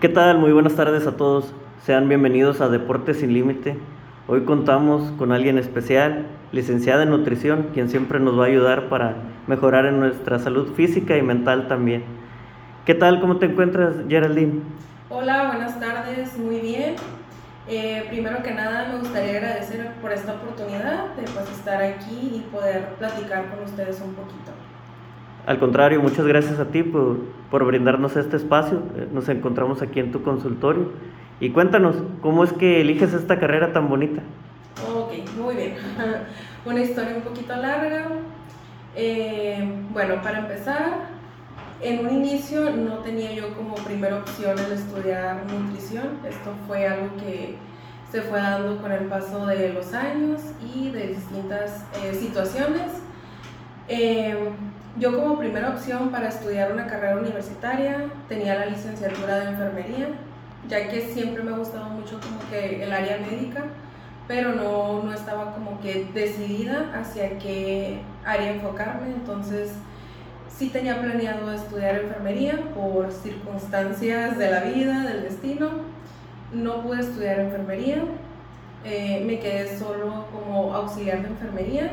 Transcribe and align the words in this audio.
¿Qué 0.00 0.08
tal? 0.08 0.38
Muy 0.38 0.50
buenas 0.50 0.76
tardes 0.76 1.06
a 1.06 1.18
todos. 1.18 1.52
Sean 1.84 2.08
bienvenidos 2.08 2.62
a 2.62 2.70
Deportes 2.70 3.18
sin 3.18 3.34
Límite. 3.34 3.76
Hoy 4.28 4.46
contamos 4.46 5.12
con 5.18 5.30
alguien 5.30 5.58
especial, 5.58 6.24
licenciada 6.52 7.02
en 7.02 7.10
nutrición, 7.10 7.68
quien 7.74 7.90
siempre 7.90 8.18
nos 8.18 8.38
va 8.38 8.44
a 8.44 8.46
ayudar 8.46 8.88
para 8.88 9.16
mejorar 9.46 9.84
en 9.84 10.00
nuestra 10.00 10.38
salud 10.38 10.72
física 10.72 11.18
y 11.18 11.22
mental 11.22 11.68
también. 11.68 12.04
¿Qué 12.86 12.94
tal? 12.94 13.20
¿Cómo 13.20 13.36
te 13.36 13.44
encuentras, 13.44 13.96
Geraldine? 14.08 14.62
Hola, 15.10 15.48
buenas 15.48 15.78
tardes, 15.78 16.38
muy 16.38 16.60
bien. 16.60 16.94
Eh, 17.68 18.06
primero 18.08 18.42
que 18.42 18.54
nada 18.54 18.88
me 18.90 19.00
gustaría 19.00 19.32
agradecer 19.32 19.92
por 20.00 20.12
esta 20.12 20.32
oportunidad 20.32 21.14
de 21.14 21.24
pues, 21.24 21.50
estar 21.50 21.82
aquí 21.82 22.36
y 22.36 22.48
poder 22.50 22.94
platicar 22.98 23.50
con 23.50 23.64
ustedes 23.64 24.00
un 24.00 24.14
poquito. 24.14 24.52
Al 25.46 25.58
contrario, 25.58 26.00
muchas 26.02 26.26
gracias 26.26 26.58
a 26.58 26.66
ti 26.66 26.82
por, 26.82 27.18
por 27.50 27.64
brindarnos 27.64 28.16
este 28.16 28.36
espacio. 28.36 28.82
Eh, 28.96 29.08
nos 29.12 29.28
encontramos 29.28 29.82
aquí 29.82 30.00
en 30.00 30.12
tu 30.12 30.22
consultorio. 30.22 30.92
Y 31.40 31.50
cuéntanos, 31.50 31.96
¿cómo 32.20 32.44
es 32.44 32.52
que 32.52 32.82
eliges 32.82 33.14
esta 33.14 33.38
carrera 33.38 33.72
tan 33.72 33.88
bonita? 33.88 34.22
Ok, 34.94 35.12
muy 35.38 35.56
bien. 35.56 35.74
Una 36.66 36.80
historia 36.80 37.16
un 37.16 37.22
poquito 37.22 37.56
larga. 37.56 38.08
Eh, 38.94 39.66
bueno, 39.92 40.20
para 40.22 40.40
empezar, 40.40 41.08
en 41.80 42.06
un 42.06 42.14
inicio 42.14 42.70
no 42.76 42.98
tenía 42.98 43.32
yo 43.32 43.54
como 43.54 43.74
primera 43.76 44.18
opción 44.18 44.58
el 44.58 44.72
estudiar 44.72 45.46
nutrición. 45.50 46.18
Esto 46.28 46.52
fue 46.66 46.86
algo 46.86 47.16
que 47.16 47.56
se 48.10 48.20
fue 48.22 48.38
dando 48.40 48.76
con 48.82 48.92
el 48.92 49.06
paso 49.06 49.46
de 49.46 49.72
los 49.72 49.94
años 49.94 50.42
y 50.74 50.90
de 50.90 51.08
distintas 51.08 51.86
eh, 52.02 52.14
situaciones. 52.14 52.92
Yo 54.98 55.14
como 55.14 55.38
primera 55.38 55.70
opción 55.70 56.10
para 56.10 56.28
estudiar 56.28 56.72
una 56.72 56.86
carrera 56.86 57.16
universitaria 57.16 58.06
tenía 58.28 58.56
la 58.56 58.66
licenciatura 58.66 59.38
de 59.38 59.50
enfermería, 59.50 60.08
ya 60.68 60.88
que 60.88 61.00
siempre 61.02 61.44
me 61.44 61.52
ha 61.52 61.56
gustado 61.56 61.90
mucho 61.90 62.18
como 62.20 62.40
que 62.50 62.82
el 62.82 62.92
área 62.92 63.18
médica, 63.18 63.64
pero 64.26 64.52
no, 64.54 65.02
no 65.04 65.14
estaba 65.14 65.52
como 65.54 65.80
que 65.80 66.08
decidida 66.12 66.90
hacia 66.92 67.38
qué 67.38 68.00
área 68.24 68.52
enfocarme, 68.52 69.08
entonces 69.08 69.72
sí 70.48 70.68
tenía 70.70 71.00
planeado 71.00 71.52
estudiar 71.52 71.96
enfermería 71.96 72.58
por 72.74 73.12
circunstancias 73.12 74.38
de 74.38 74.50
la 74.50 74.60
vida, 74.62 75.04
del 75.04 75.22
destino, 75.22 75.70
no 76.52 76.82
pude 76.82 77.00
estudiar 77.00 77.38
enfermería, 77.38 78.02
eh, 78.84 79.22
me 79.24 79.38
quedé 79.38 79.78
solo 79.78 80.26
como 80.32 80.74
auxiliar 80.74 81.22
de 81.22 81.28
enfermería 81.28 81.92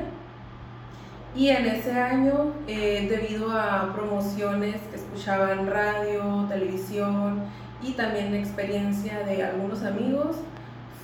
y 1.38 1.50
en 1.50 1.68
ese 1.68 1.92
año, 1.92 2.52
eh, 2.68 3.06
debido 3.08 3.52
a 3.52 3.94
promociones 3.94 4.82
que 4.90 4.96
escuchaba 4.96 5.52
en 5.52 5.68
radio, 5.68 6.48
televisión 6.50 7.44
y 7.84 7.92
también 7.92 8.34
experiencia 8.34 9.20
de 9.20 9.44
algunos 9.44 9.84
amigos, 9.84 10.38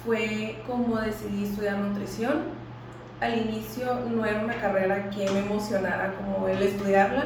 fue 0.03 0.59
como 0.65 0.97
decidí 0.97 1.43
estudiar 1.43 1.77
nutrición. 1.77 2.45
Al 3.21 3.37
inicio 3.37 3.99
no 4.09 4.25
era 4.25 4.43
una 4.43 4.55
carrera 4.55 5.11
que 5.11 5.29
me 5.29 5.39
emocionara 5.39 6.15
como 6.15 6.47
el 6.47 6.63
estudiarla, 6.63 7.25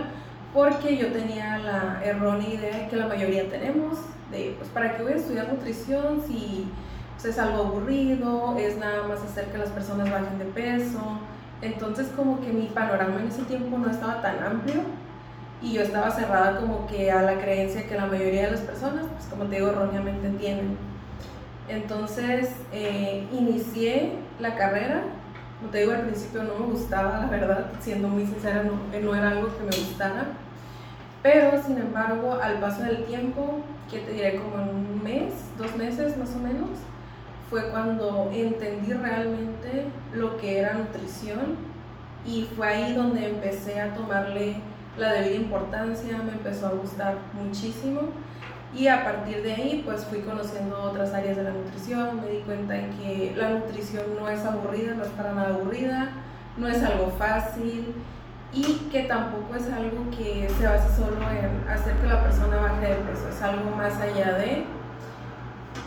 porque 0.54 0.98
yo 0.98 1.08
tenía 1.14 1.60
la 1.60 2.02
errónea 2.04 2.50
idea 2.50 2.90
que 2.90 2.98
la 2.98 3.08
mayoría 3.08 3.50
tenemos, 3.50 4.00
de 4.32 4.54
pues 4.58 4.70
para 4.72 4.98
qué 4.98 5.04
voy 5.04 5.14
a 5.14 5.16
estudiar 5.16 5.48
nutrición 5.48 6.22
si 6.28 6.70
pues, 7.14 7.24
es 7.24 7.40
algo 7.40 7.64
aburrido, 7.64 8.58
es 8.58 8.78
nada 8.78 9.08
más 9.08 9.22
hacer 9.22 9.46
que 9.46 9.60
las 9.60 9.70
personas 9.70 10.12
bajen 10.12 10.40
de 10.40 10.46
peso, 10.46 11.20
entonces 11.62 12.10
como 12.16 12.40
que 12.42 12.52
mi 12.52 12.68
panorama 12.68 13.20
en 13.20 13.28
ese 13.28 13.44
tiempo 13.44 13.78
no 13.78 13.90
estaba 13.90 14.22
tan 14.22 14.44
amplio 14.44 14.82
y 15.62 15.74
yo 15.74 15.82
estaba 15.82 16.12
cerrada 16.12 16.60
como 16.60 16.86
que 16.88 17.12
a 17.12 17.24
la 17.24 17.40
creencia 17.40 17.88
que 17.88 17.96
la 17.96 18.06
mayoría 18.06 18.46
de 18.46 18.52
las 18.52 18.62
personas, 18.62 19.06
pues 19.12 19.26
como 19.26 19.46
te 19.46 19.56
digo, 19.56 19.70
erróneamente 19.70 20.30
tienen. 20.32 20.78
Entonces 21.68 22.52
eh, 22.72 23.28
inicié 23.32 24.14
la 24.40 24.56
carrera, 24.56 25.02
como 25.60 25.72
te 25.72 25.80
digo, 25.80 25.94
al 25.94 26.04
principio 26.04 26.44
no 26.44 26.60
me 26.60 26.74
gustaba, 26.74 27.20
la 27.20 27.28
verdad, 27.28 27.72
siendo 27.80 28.08
muy 28.08 28.26
sincera, 28.26 28.64
no, 28.64 29.00
no 29.00 29.16
era 29.16 29.32
algo 29.32 29.48
que 29.58 29.64
me 29.64 29.76
gustara. 29.76 30.28
Pero 31.24 31.62
sin 31.64 31.80
embargo, 31.80 32.38
al 32.42 32.60
paso 32.60 32.84
del 32.84 33.04
tiempo, 33.06 33.62
que 33.90 34.00
te 34.00 34.14
diré 34.14 34.36
como 34.36 34.62
en 34.62 34.70
un 34.70 35.02
mes, 35.04 35.34
dos 35.58 35.76
meses 35.76 36.16
más 36.18 36.36
o 36.36 36.40
menos, 36.40 36.70
fue 37.50 37.70
cuando 37.70 38.30
entendí 38.34 38.94
realmente 38.94 39.86
lo 40.14 40.38
que 40.38 40.60
era 40.60 40.74
nutrición 40.74 41.56
y 42.26 42.48
fue 42.56 42.68
ahí 42.68 42.94
donde 42.94 43.30
empecé 43.30 43.80
a 43.80 43.94
tomarle 43.94 44.58
la 44.98 45.14
debida 45.14 45.36
importancia, 45.36 46.18
me 46.18 46.34
empezó 46.34 46.68
a 46.68 46.72
gustar 46.72 47.16
muchísimo 47.34 48.02
y 48.76 48.88
a 48.88 49.04
partir 49.04 49.42
de 49.44 49.54
ahí 49.54 49.82
pues 49.86 50.04
fui 50.06 50.20
conociendo 50.20 50.82
otras 50.82 51.14
áreas 51.14 51.38
de 51.38 51.44
la 51.44 51.52
nutrición, 51.52 52.22
me 52.22 52.30
di 52.30 52.40
cuenta 52.40 52.74
de 52.74 52.90
que 52.90 53.34
la 53.38 53.50
nutrición 53.52 54.04
no 54.20 54.28
es 54.28 54.44
aburrida, 54.44 54.94
no 54.94 55.04
es 55.04 55.10
para 55.12 55.34
nada 55.34 55.56
aburrida, 55.56 56.10
no 56.58 56.68
es 56.68 56.84
algo 56.84 57.12
fácil 57.18 57.94
y 58.52 58.64
que 58.92 59.04
tampoco 59.04 59.56
es 59.56 59.72
algo 59.72 60.10
que 60.12 60.50
se 60.50 60.68
base 60.68 60.96
solo 60.96 61.18
en 61.30 61.70
hacer 61.70 61.94
que 61.96 62.08
la 62.08 62.24
persona 62.24 62.58
baje 62.58 62.88
de 62.88 62.96
peso, 62.96 63.30
es 63.30 63.42
algo 63.42 63.72
más 63.76 63.96
allá 64.02 64.34
de 64.38 64.66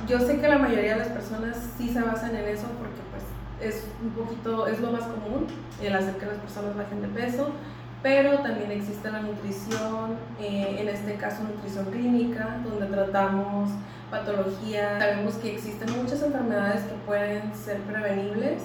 yo 0.06 0.18
sé 0.20 0.40
que 0.40 0.48
la 0.48 0.58
mayoría 0.58 0.92
de 0.94 0.98
las 0.98 1.08
personas 1.08 1.56
sí 1.76 1.88
se 1.88 2.00
basan 2.00 2.34
en 2.36 2.46
eso 2.46 2.66
porque 2.78 3.00
pues 3.10 3.24
es 3.60 3.86
un 4.02 4.10
poquito, 4.10 4.66
es 4.66 4.80
lo 4.80 4.92
más 4.92 5.02
común, 5.02 5.46
el 5.82 5.94
hacer 5.94 6.16
que 6.16 6.26
las 6.26 6.38
personas 6.38 6.76
bajen 6.76 7.02
de 7.02 7.08
peso, 7.08 7.50
pero 8.02 8.38
también 8.38 8.70
existe 8.70 9.10
la 9.10 9.20
nutrición, 9.20 10.16
eh, 10.40 10.78
en 10.80 10.88
este 10.88 11.14
caso 11.16 11.42
nutrición 11.42 11.86
clínica, 11.86 12.58
donde 12.64 12.86
tratamos 12.86 13.70
patologías. 14.10 14.98
Sabemos 14.98 15.34
que 15.34 15.54
existen 15.54 15.88
muchas 15.96 16.22
enfermedades 16.22 16.82
que 16.84 16.94
pueden 17.06 17.54
ser 17.54 17.78
prevenibles 17.82 18.62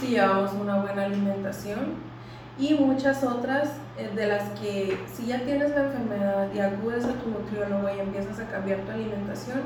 si 0.00 0.08
llevamos 0.08 0.52
una 0.52 0.76
buena 0.76 1.04
alimentación 1.04 1.94
y 2.58 2.74
muchas 2.74 3.24
otras 3.24 3.70
eh, 3.96 4.10
de 4.14 4.26
las 4.26 4.50
que 4.60 4.98
si 5.12 5.26
ya 5.26 5.40
tienes 5.40 5.70
la 5.70 5.84
enfermedad 5.84 6.48
y 6.54 6.58
acudes 6.60 7.04
a 7.04 7.12
tu 7.14 7.30
nutriólogo 7.30 7.88
y 7.94 8.00
empiezas 8.00 8.38
a 8.38 8.46
cambiar 8.46 8.80
tu 8.80 8.92
alimentación, 8.92 9.62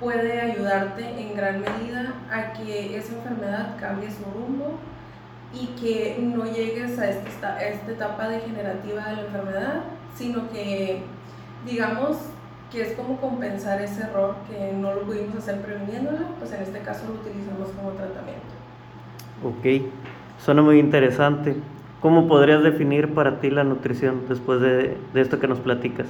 puede 0.00 0.40
ayudarte 0.40 1.20
en 1.20 1.36
gran 1.36 1.60
medida 1.60 2.14
a 2.30 2.52
que 2.52 2.96
esa 2.96 3.14
enfermedad 3.14 3.76
cambie 3.80 4.10
su 4.10 4.24
rumbo 4.24 4.78
y 5.52 5.66
que 5.80 6.18
no 6.20 6.44
llegues 6.44 6.98
a 6.98 7.10
esta, 7.10 7.62
esta 7.62 7.92
etapa 7.92 8.28
degenerativa 8.28 9.06
de 9.06 9.16
la 9.16 9.22
enfermedad, 9.22 9.80
sino 10.16 10.50
que 10.50 11.02
digamos 11.64 12.16
que 12.72 12.82
es 12.82 12.92
como 12.94 13.18
compensar 13.20 13.80
ese 13.80 14.02
error 14.02 14.34
que 14.48 14.72
no 14.72 14.94
lo 14.94 15.02
pudimos 15.02 15.36
hacer 15.36 15.60
previniéndola, 15.60 16.22
pues 16.40 16.52
en 16.52 16.62
este 16.62 16.80
caso 16.80 17.06
lo 17.06 17.14
utilizamos 17.14 17.68
como 17.70 17.90
tratamiento. 17.90 18.42
Ok, 19.44 19.92
suena 20.44 20.62
muy 20.62 20.80
interesante. 20.80 21.56
¿Cómo 22.00 22.26
podrías 22.26 22.62
definir 22.62 23.14
para 23.14 23.40
ti 23.40 23.48
la 23.48 23.64
nutrición 23.64 24.22
después 24.28 24.60
de, 24.60 24.96
de 25.14 25.20
esto 25.20 25.38
que 25.38 25.46
nos 25.46 25.60
platicas? 25.60 26.06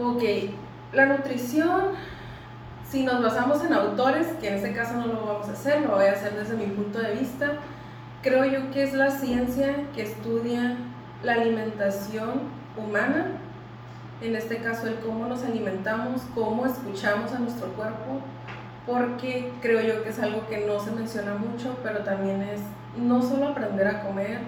Ok, 0.00 0.22
la 0.92 1.06
nutrición 1.06 1.90
si 2.90 3.04
nos 3.04 3.22
basamos 3.22 3.64
en 3.64 3.72
autores, 3.72 4.26
que 4.40 4.48
en 4.48 4.54
este 4.54 4.72
caso 4.72 4.94
no 4.96 5.06
lo 5.06 5.24
vamos 5.24 5.48
a 5.48 5.52
hacer, 5.52 5.82
lo 5.82 5.94
voy 5.94 6.06
a 6.06 6.12
hacer 6.12 6.34
desde 6.34 6.56
mi 6.56 6.66
punto 6.66 6.98
de 6.98 7.12
vista, 7.12 7.52
creo 8.20 8.44
yo 8.44 8.70
que 8.72 8.82
es 8.82 8.92
la 8.94 9.10
ciencia 9.10 9.86
que 9.94 10.02
estudia 10.02 10.76
la 11.22 11.34
alimentación 11.34 12.42
humana, 12.76 13.28
en 14.20 14.34
este 14.34 14.58
caso 14.58 14.88
el 14.88 14.96
cómo 14.96 15.26
nos 15.26 15.44
alimentamos, 15.44 16.22
cómo 16.34 16.66
escuchamos 16.66 17.32
a 17.32 17.38
nuestro 17.38 17.68
cuerpo, 17.68 18.20
porque 18.86 19.52
creo 19.62 19.80
yo 19.80 20.02
que 20.02 20.10
es 20.10 20.18
algo 20.18 20.46
que 20.48 20.66
no 20.66 20.80
se 20.80 20.90
menciona 20.90 21.34
mucho, 21.34 21.78
pero 21.84 22.00
también 22.00 22.42
es 22.42 22.60
no 22.96 23.22
solo 23.22 23.48
aprender 23.48 23.86
a 23.86 24.02
comer, 24.02 24.40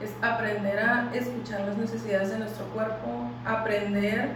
es 0.00 0.10
aprender 0.22 0.78
a 0.78 1.10
escuchar 1.12 1.60
las 1.60 1.76
necesidades 1.76 2.30
de 2.30 2.38
nuestro 2.38 2.64
cuerpo, 2.66 3.30
aprender 3.44 4.30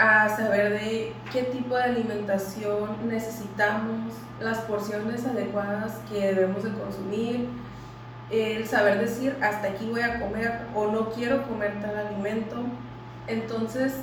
a 0.00 0.34
saber 0.34 0.80
de 0.80 1.12
qué 1.30 1.42
tipo 1.42 1.76
de 1.76 1.82
alimentación 1.82 3.06
necesitamos, 3.06 4.14
las 4.40 4.58
porciones 4.60 5.26
adecuadas 5.26 5.98
que 6.10 6.32
debemos 6.32 6.64
de 6.64 6.72
consumir, 6.72 7.48
el 8.30 8.66
saber 8.66 8.98
decir 8.98 9.36
hasta 9.42 9.68
aquí 9.68 9.90
voy 9.90 10.00
a 10.00 10.18
comer 10.18 10.62
o 10.74 10.86
no 10.86 11.10
quiero 11.10 11.46
comer 11.46 11.82
tal 11.82 11.98
alimento. 11.98 12.56
Entonces, 13.26 13.94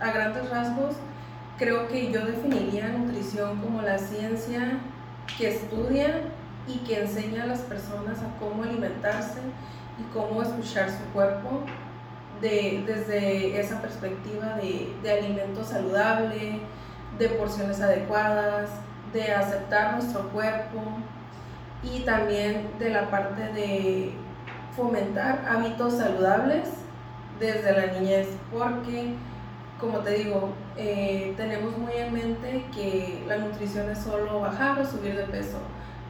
a 0.00 0.10
grandes 0.10 0.50
rasgos, 0.50 0.96
creo 1.58 1.86
que 1.86 2.10
yo 2.10 2.26
definiría 2.26 2.88
nutrición 2.88 3.60
como 3.60 3.82
la 3.82 3.98
ciencia 3.98 4.78
que 5.38 5.54
estudia 5.54 6.22
y 6.66 6.78
que 6.78 7.02
enseña 7.02 7.44
a 7.44 7.46
las 7.46 7.60
personas 7.60 8.18
a 8.18 8.36
cómo 8.40 8.64
alimentarse 8.64 9.38
y 10.00 10.02
cómo 10.12 10.42
escuchar 10.42 10.90
su 10.90 11.04
cuerpo 11.12 11.62
desde 12.42 13.58
esa 13.58 13.80
perspectiva 13.80 14.56
de, 14.56 14.92
de 15.02 15.12
alimento 15.12 15.64
saludable, 15.64 16.60
de 17.18 17.28
porciones 17.28 17.80
adecuadas, 17.80 18.70
de 19.12 19.32
aceptar 19.32 19.94
nuestro 19.94 20.28
cuerpo 20.30 20.82
y 21.82 22.00
también 22.00 22.70
de 22.78 22.90
la 22.90 23.10
parte 23.10 23.42
de 23.52 24.12
fomentar 24.76 25.44
hábitos 25.48 25.94
saludables 25.94 26.68
desde 27.38 27.72
la 27.72 27.98
niñez, 27.98 28.28
porque 28.52 29.14
como 29.82 29.98
te 29.98 30.10
digo, 30.14 30.50
eh, 30.76 31.34
tenemos 31.36 31.76
muy 31.76 31.92
en 31.94 32.12
mente 32.12 32.64
que 32.72 33.24
la 33.26 33.38
nutrición 33.38 33.90
es 33.90 33.98
solo 33.98 34.38
bajar 34.38 34.78
o 34.78 34.86
subir 34.86 35.16
de 35.16 35.24
peso, 35.24 35.58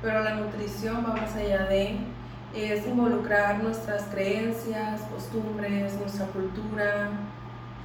pero 0.02 0.23
la 0.23 0.35
nutrición 0.35 1.02
va 1.02 1.14
más 1.14 1.35
allá 1.35 1.64
de, 1.64 1.96
es 2.54 2.87
involucrar 2.87 3.62
nuestras 3.62 4.04
creencias, 4.04 5.00
costumbres, 5.12 5.99
nuestra 5.99 6.26
cultura 6.26 7.10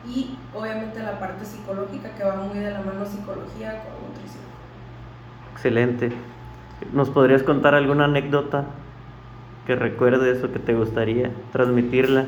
y 0.06 0.38
obviamente 0.54 1.00
la 1.00 1.20
parte 1.20 1.46
psicológica 1.46 2.16
que 2.16 2.24
va 2.24 2.36
muy 2.36 2.60
de 2.60 2.72
la 2.72 2.82
mano 2.82 3.06
psicología 3.06 3.84
con 3.84 4.10
nutrición. 4.10 4.44
Excelente. 5.54 6.12
¿Nos 6.94 7.10
podrías 7.10 7.44
contar 7.44 7.76
alguna 7.76 8.06
anécdota 8.06 8.66
que 9.66 9.76
recuerdes 9.76 10.44
o 10.44 10.52
que 10.52 10.60
te 10.60 10.74
gustaría 10.74 11.32
transmitirla? 11.52 12.26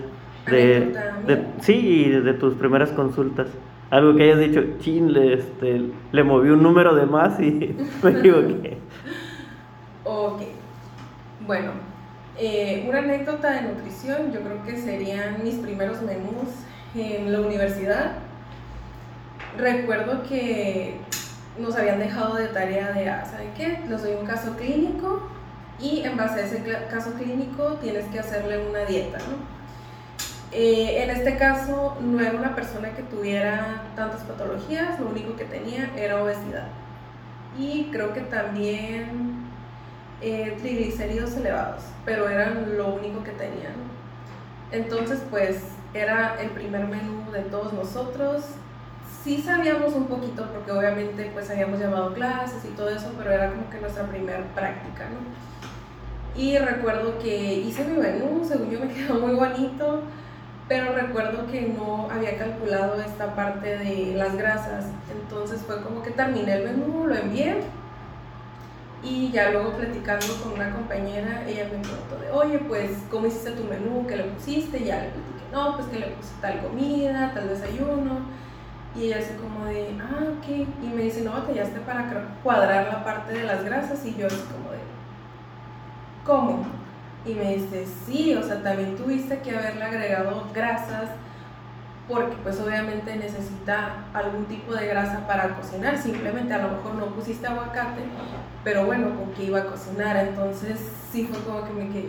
De, 0.50 0.98
de, 1.28 1.46
sí, 1.62 2.10
de 2.10 2.34
tus 2.34 2.56
primeras 2.56 2.92
consultas. 2.92 3.48
Algo 3.92 4.16
que 4.16 4.24
hayas 4.24 4.40
dicho, 4.40 4.64
chin, 4.80 5.14
le, 5.14 5.34
este, 5.34 5.92
le 6.12 6.24
moví 6.24 6.50
un 6.50 6.64
número 6.64 6.96
de 6.96 7.06
más 7.06 7.40
y 7.40 7.76
me 8.04 8.12
equivoqué. 8.12 8.78
ok. 10.04 10.42
Bueno, 11.46 11.72
eh, 12.40 12.86
una 12.88 13.00
anécdota 13.00 13.52
de 13.52 13.62
nutrición, 13.64 14.32
yo 14.32 14.40
creo 14.42 14.64
que 14.64 14.78
serían 14.78 15.44
mis 15.44 15.56
primeros 15.56 16.02
menús 16.02 16.50
en 16.96 17.32
la 17.32 17.42
universidad. 17.42 18.14
Recuerdo 19.58 20.24
que 20.24 20.96
nos 21.60 21.76
habían 21.76 22.00
dejado 22.00 22.36
de 22.36 22.48
tarea 22.48 22.92
de, 22.94 23.10
ah, 23.10 23.26
¿saben 23.30 23.52
qué? 23.58 23.82
Les 23.90 24.02
doy 24.02 24.14
un 24.14 24.26
caso 24.26 24.56
clínico 24.56 25.30
y 25.80 26.02
en 26.04 26.16
base 26.16 26.42
a 26.42 26.46
ese 26.46 26.64
caso 26.90 27.14
clínico 27.14 27.78
tienes 27.82 28.06
que 28.06 28.20
hacerle 28.20 28.66
una 28.70 28.86
dieta, 28.86 29.18
¿no? 29.18 29.60
Eh, 30.52 31.04
en 31.04 31.10
este 31.12 31.38
caso 31.38 31.98
no 32.02 32.22
era 32.22 32.32
una 32.32 32.56
persona 32.56 32.90
que 32.96 33.04
tuviera 33.04 33.84
tantas 33.96 34.22
patologías, 34.22 35.00
lo 35.00 35.10
único 35.10 35.36
que 35.36 35.46
tenía 35.46 35.92
era 35.96 36.24
obesidad. 36.24 36.68
Y 37.58 37.90
creo 37.92 38.14
que 38.14 38.22
también 38.22 39.39
eh, 40.22 40.58
triglicéridos 40.60 41.36
elevados, 41.36 41.84
pero 42.06 42.30
eran 42.30 42.78
lo 42.78 42.94
único 42.96 43.24
que 43.24 43.32
tenían. 43.32 43.74
Entonces, 44.72 45.22
pues 45.30 45.62
era 45.94 46.40
el 46.42 46.50
primer 46.52 46.88
menú 46.88 47.32
de 47.32 47.42
todos 47.42 47.74
nosotros. 47.74 48.44
Sí 49.24 49.42
sabíamos 49.42 49.94
un 49.94 50.08
poquito, 50.08 50.48
porque 50.54 50.72
obviamente 50.72 51.30
pues 51.34 51.50
habíamos 51.50 51.80
llevado 51.80 52.14
clases 52.14 52.64
y 52.66 52.70
todo 52.70 52.90
eso, 52.90 53.12
pero 53.18 53.32
era 53.32 53.50
como 53.50 53.70
que 53.70 53.80
nuestra 53.80 54.04
primera 54.04 54.44
práctica, 54.56 55.06
¿no? 55.10 56.40
Y 56.40 56.58
recuerdo 56.58 57.20
que 57.20 57.54
hice 57.56 57.84
mi 57.84 57.98
menú, 57.98 58.46
según 58.48 58.70
yo 58.70 58.80
me 58.80 58.88
quedó 58.94 59.16
muy 59.16 59.34
bonito 59.34 60.04
pero 60.70 60.94
recuerdo 60.94 61.48
que 61.48 61.62
no 61.62 62.08
había 62.12 62.38
calculado 62.38 63.02
esta 63.02 63.36
parte 63.36 63.80
de 63.80 64.14
las 64.16 64.38
grasas, 64.38 64.86
entonces 65.12 65.62
fue 65.64 65.82
como 65.82 66.04
que 66.04 66.12
terminé 66.12 66.54
el 66.54 66.64
menú, 66.66 67.08
lo 67.08 67.16
envié 67.16 67.64
y 69.04 69.32
ya 69.32 69.52
luego 69.52 69.72
platicando 69.74 70.26
con 70.44 70.54
una 70.54 70.72
compañera, 70.72 71.44
ella 71.48 71.66
me 71.66 71.80
preguntó 71.80 72.18
de, 72.20 72.32
oye, 72.32 72.60
pues, 72.60 72.92
¿cómo 73.10 73.28
hiciste 73.28 73.52
tu 73.52 73.64
menú? 73.64 74.06
¿Qué 74.08 74.18
le 74.18 74.24
pusiste? 74.24 74.84
Ya 74.84 74.96
le 74.96 75.10
platiqué, 75.10 75.46
no, 75.52 75.76
pues 75.76 75.88
que 75.88 76.00
le 76.00 76.08
puse 76.08 76.34
tal 76.42 76.62
comida, 76.62 77.32
tal 77.34 77.48
desayuno. 77.48 78.20
Y 78.96 79.06
ella 79.06 79.20
así 79.20 79.34
como 79.36 79.66
de, 79.66 79.96
ah, 80.02 80.24
ok. 80.38 80.68
Y 80.84 80.88
me 80.94 81.04
dice, 81.04 81.22
no, 81.22 81.32
batallaste 81.32 81.80
para 81.82 82.10
cuadrar 82.44 82.88
la 82.88 83.04
parte 83.06 83.34
de 83.34 83.44
las 83.44 83.64
grasas. 83.64 84.06
Y 84.06 84.16
yo 84.16 84.28
así 84.28 84.44
como 84.52 84.72
de, 84.72 84.80
¿cómo? 86.26 86.66
Y 87.26 87.34
me 87.34 87.56
dice, 87.56 87.86
sí, 88.06 88.36
o 88.36 88.44
sea, 88.44 88.62
también 88.62 88.98
tuviste 88.98 89.40
que 89.40 89.56
haberle 89.56 89.84
agregado 89.84 90.46
grasas 90.54 91.10
porque 92.10 92.36
pues 92.42 92.60
obviamente 92.60 93.16
necesita 93.16 94.06
algún 94.14 94.46
tipo 94.46 94.74
de 94.74 94.88
grasa 94.88 95.28
para 95.28 95.56
cocinar. 95.56 95.98
Simplemente 95.98 96.54
a 96.54 96.64
lo 96.64 96.70
mejor 96.70 96.96
no 96.96 97.06
pusiste 97.08 97.46
aguacate, 97.46 98.02
pero 98.64 98.86
bueno, 98.86 99.16
con 99.16 99.34
que 99.34 99.46
iba 99.46 99.60
a 99.60 99.66
cocinar. 99.66 100.18
Entonces 100.18 100.80
sí 101.12 101.28
fue 101.32 101.40
como 101.40 101.66
que 101.66 101.74
me 101.74 101.90
quedé, 101.90 102.08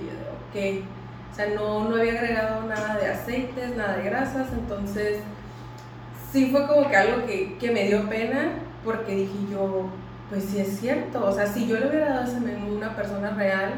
ok. 0.49 0.85
O 1.31 1.35
sea, 1.35 1.47
no, 1.55 1.89
no 1.89 1.97
había 1.97 2.13
agregado 2.13 2.67
nada 2.67 2.97
de 2.99 3.07
aceites, 3.07 3.77
nada 3.77 3.97
de 3.97 4.05
grasas. 4.05 4.49
Entonces 4.53 5.21
sí 6.33 6.51
fue 6.51 6.67
como 6.67 6.89
que 6.89 6.97
algo 6.97 7.27
que, 7.27 7.57
que 7.59 7.71
me 7.71 7.85
dio 7.85 8.09
pena 8.09 8.51
porque 8.85 9.15
dije 9.15 9.39
yo, 9.51 9.87
pues 10.29 10.45
sí 10.45 10.59
es 10.61 10.81
cierto. 10.81 11.25
O 11.25 11.33
sea, 11.33 11.47
si 11.47 11.67
yo 11.67 11.79
le 11.79 11.89
hubiera 11.89 12.11
dado 12.11 12.25
ese 12.25 12.41
menú 12.41 12.69
a 12.69 12.77
una 12.77 12.97
persona 12.97 13.31
real, 13.31 13.75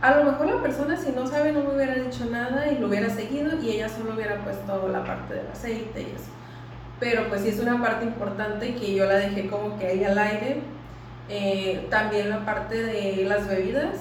a 0.00 0.16
lo 0.16 0.24
mejor 0.24 0.46
la 0.46 0.62
persona 0.62 0.96
si 0.96 1.12
no 1.12 1.26
sabe 1.26 1.52
no 1.52 1.60
me 1.60 1.76
hubiera 1.76 1.94
dicho 1.94 2.26
nada 2.26 2.70
y 2.70 2.78
lo 2.78 2.88
hubiera 2.88 3.08
seguido 3.08 3.58
y 3.60 3.70
ella 3.70 3.88
solo 3.88 4.14
hubiera 4.14 4.44
puesto 4.44 4.88
la 4.88 5.04
parte 5.04 5.34
del 5.34 5.48
aceite 5.48 6.02
y 6.02 6.14
eso. 6.14 6.30
Pero 7.00 7.28
pues 7.28 7.42
sí 7.42 7.48
es 7.48 7.58
una 7.58 7.80
parte 7.80 8.04
importante 8.04 8.74
que 8.74 8.94
yo 8.94 9.06
la 9.06 9.14
dejé 9.14 9.48
como 9.48 9.78
que 9.78 9.86
ahí 9.86 10.04
al 10.04 10.18
aire. 10.18 10.62
Eh, 11.28 11.86
también 11.90 12.30
la 12.30 12.44
parte 12.44 12.82
de 12.82 13.24
las 13.24 13.48
bebidas. 13.48 13.96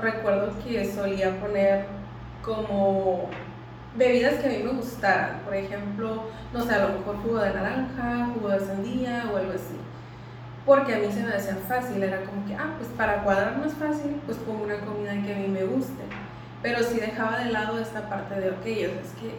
Recuerdo 0.00 0.52
que 0.64 0.90
solía 0.90 1.38
poner 1.40 1.86
como 2.42 3.28
bebidas 3.96 4.34
que 4.34 4.46
a 4.46 4.50
mí 4.50 4.64
me 4.64 4.72
gustaran. 4.72 5.40
Por 5.44 5.54
ejemplo, 5.54 6.24
no 6.52 6.64
sé, 6.64 6.74
a 6.74 6.88
lo 6.88 6.98
mejor 6.98 7.16
jugo 7.22 7.38
de 7.38 7.52
naranja, 7.52 8.28
jugo 8.34 8.48
de 8.48 8.60
sandía 8.60 9.30
o 9.32 9.36
algo 9.36 9.52
así 9.52 9.76
porque 10.64 10.94
a 10.94 10.98
mí 10.98 11.10
se 11.10 11.24
me 11.24 11.34
hacía 11.34 11.56
fácil, 11.56 12.02
era 12.02 12.22
como 12.24 12.46
que, 12.46 12.54
ah, 12.54 12.74
pues 12.78 12.88
para 12.90 13.22
cuadrar 13.24 13.58
más 13.58 13.74
fácil, 13.74 14.20
pues 14.24 14.38
pongo 14.38 14.64
una 14.64 14.78
comida 14.80 15.12
que 15.22 15.34
a 15.34 15.38
mí 15.38 15.48
me 15.48 15.64
guste. 15.64 16.02
Pero 16.62 16.82
si 16.84 17.00
dejaba 17.00 17.38
de 17.40 17.50
lado 17.50 17.78
esta 17.80 18.08
parte 18.08 18.38
de, 18.38 18.50
ok, 18.50 18.66
es 18.66 19.12
que 19.20 19.34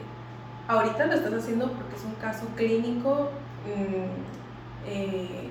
ahorita 0.68 1.06
lo 1.06 1.14
estás 1.14 1.34
haciendo 1.34 1.72
porque 1.72 1.96
es 1.96 2.04
un 2.04 2.16
caso 2.16 2.46
clínico, 2.56 3.30
mm, 3.66 4.88
eh, 4.88 5.50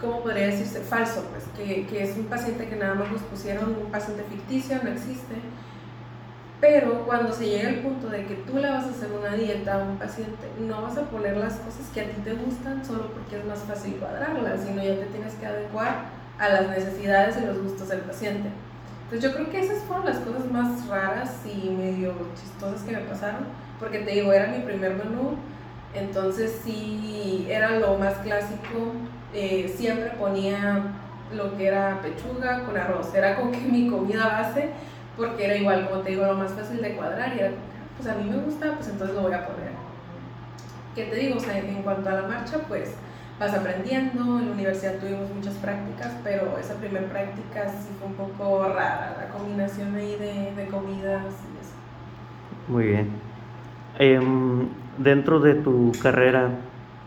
¿cómo 0.00 0.22
podría 0.22 0.46
decirse? 0.46 0.80
Falso, 0.80 1.24
pues, 1.30 1.44
que, 1.56 1.86
que 1.86 2.02
es 2.02 2.16
un 2.16 2.26
paciente 2.26 2.68
que 2.68 2.76
nada 2.76 2.94
más 2.94 3.10
nos 3.10 3.22
pusieron 3.22 3.76
un 3.82 3.90
paciente 3.90 4.24
ficticio, 4.30 4.80
no 4.82 4.90
existe 4.90 5.34
pero 6.60 7.04
cuando 7.06 7.32
se 7.32 7.46
llega 7.46 7.68
al 7.68 7.76
punto 7.76 8.08
de 8.08 8.24
que 8.26 8.34
tú 8.34 8.56
le 8.56 8.68
vas 8.68 8.84
a 8.84 8.90
hacer 8.90 9.12
una 9.12 9.36
dieta 9.36 9.74
a 9.74 9.84
un 9.84 9.96
paciente, 9.96 10.48
no 10.58 10.82
vas 10.82 10.98
a 10.98 11.02
poner 11.02 11.36
las 11.36 11.54
cosas 11.54 11.86
que 11.94 12.00
a 12.00 12.04
ti 12.04 12.20
te 12.24 12.32
gustan 12.34 12.84
solo 12.84 13.12
porque 13.12 13.38
es 13.38 13.44
más 13.44 13.60
fácil 13.60 13.94
cuadrarlas, 13.94 14.60
sino 14.66 14.82
ya 14.82 14.96
te 14.96 15.06
tienes 15.06 15.34
que 15.34 15.46
adecuar 15.46 16.06
a 16.38 16.48
las 16.48 16.68
necesidades 16.68 17.36
y 17.40 17.46
los 17.46 17.62
gustos 17.62 17.88
del 17.88 18.00
paciente. 18.00 18.48
Entonces 19.04 19.30
yo 19.30 19.36
creo 19.36 19.50
que 19.50 19.60
esas 19.60 19.84
fueron 19.84 20.06
las 20.06 20.18
cosas 20.18 20.50
más 20.50 20.86
raras 20.88 21.30
y 21.46 21.70
medio 21.70 22.12
chistosas 22.34 22.82
que 22.82 22.92
me 22.92 23.02
pasaron, 23.02 23.44
porque 23.78 24.00
te 24.00 24.10
digo, 24.10 24.32
era 24.32 24.48
mi 24.48 24.58
primer 24.58 24.94
menú, 24.94 25.36
entonces 26.00 26.60
sí 26.64 27.46
era 27.48 27.78
lo 27.78 27.96
más 27.96 28.14
clásico, 28.18 28.92
eh, 29.34 29.72
siempre 29.76 30.10
ponía 30.18 30.82
lo 31.34 31.56
que 31.56 31.66
era 31.66 32.00
pechuga 32.02 32.64
con 32.64 32.76
arroz, 32.76 33.14
era 33.14 33.36
como 33.36 33.52
que 33.52 33.58
mi 33.58 33.88
comida 33.88 34.26
base 34.26 34.70
porque 35.16 35.44
era 35.44 35.56
igual, 35.56 35.88
como 35.88 36.02
te 36.02 36.10
digo, 36.10 36.24
lo 36.24 36.34
más 36.34 36.52
fácil 36.52 36.80
de 36.80 36.94
cuadrar 36.94 37.36
y 37.36 37.40
era, 37.40 37.50
pues 37.96 38.08
a 38.08 38.14
mí 38.14 38.30
me 38.30 38.36
gusta, 38.36 38.74
pues 38.76 38.88
entonces 38.88 39.16
lo 39.16 39.22
voy 39.22 39.32
a 39.32 39.46
poner. 39.46 39.72
¿Qué 40.94 41.04
te 41.04 41.16
digo? 41.16 41.36
En 41.52 41.82
cuanto 41.82 42.08
a 42.08 42.12
la 42.12 42.22
marcha, 42.22 42.58
pues 42.68 42.94
vas 43.38 43.54
aprendiendo, 43.54 44.38
en 44.38 44.46
la 44.46 44.52
universidad 44.52 44.94
tuvimos 44.98 45.30
muchas 45.34 45.54
prácticas, 45.54 46.12
pero 46.24 46.56
esa 46.58 46.74
primera 46.74 47.06
práctica 47.08 47.68
sí 47.68 47.88
fue 47.98 48.08
un 48.08 48.14
poco 48.14 48.68
rara, 48.68 49.16
la 49.18 49.28
combinación 49.36 49.94
ahí 49.94 50.16
de, 50.16 50.52
de 50.54 50.68
comidas 50.68 51.24
y 51.24 51.60
eso. 51.60 51.74
Muy 52.68 52.86
bien. 52.86 53.10
Em, 53.98 54.68
dentro 54.98 55.40
de 55.40 55.54
tu 55.54 55.92
carrera, 56.02 56.50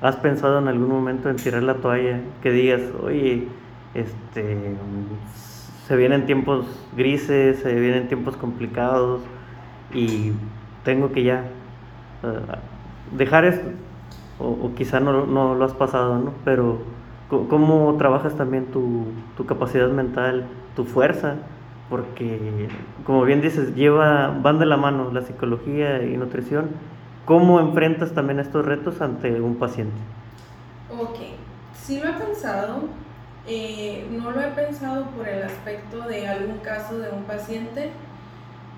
¿has 0.01 0.15
pensado 0.15 0.59
en 0.59 0.67
algún 0.67 0.89
momento 0.89 1.29
en 1.29 1.35
tirar 1.35 1.63
la 1.63 1.75
toalla? 1.75 2.21
Que 2.41 2.51
digas, 2.51 2.81
oye, 3.03 3.47
este, 3.93 4.75
se 5.87 5.95
vienen 5.95 6.25
tiempos 6.25 6.65
grises, 6.95 7.59
se 7.59 7.79
vienen 7.79 8.07
tiempos 8.07 8.37
complicados 8.37 9.21
y 9.93 10.31
tengo 10.83 11.11
que 11.11 11.23
ya 11.23 11.43
uh, 12.23 13.17
dejar 13.17 13.45
esto. 13.45 13.69
O, 14.39 14.73
quizá 14.73 14.99
no, 14.99 15.25
no, 15.27 15.53
lo 15.53 15.65
has 15.65 15.73
pasado, 15.73 16.17
¿no? 16.17 16.33
Pero 16.43 16.79
¿cómo 17.29 17.95
trabajas 17.97 18.35
también 18.35 18.65
tu, 18.67 19.05
tu, 19.37 19.45
capacidad 19.45 19.89
mental, 19.89 20.45
tu 20.75 20.83
fuerza? 20.83 21.35
Porque, 21.89 22.69
como 23.05 23.23
bien 23.23 23.41
dices, 23.41 23.75
lleva, 23.75 24.35
van 24.41 24.57
de 24.57 24.65
la 24.65 24.77
mano 24.77 25.11
la 25.11 25.21
psicología 25.21 26.01
y 26.03 26.17
nutrición. 26.17 26.69
¿Cómo 27.31 27.61
enfrentas 27.61 28.11
también 28.11 28.41
estos 28.41 28.65
retos 28.65 28.99
ante 28.99 29.39
un 29.39 29.55
paciente? 29.55 29.95
Ok, 30.89 31.15
sí 31.73 32.01
lo 32.01 32.09
he 32.09 32.11
pensado, 32.11 32.89
eh, 33.47 34.05
no 34.11 34.31
lo 34.31 34.41
he 34.41 34.47
pensado 34.47 35.05
por 35.11 35.29
el 35.29 35.41
aspecto 35.43 36.01
de 36.09 36.27
algún 36.27 36.57
caso 36.57 36.97
de 36.97 37.09
un 37.09 37.23
paciente, 37.23 37.91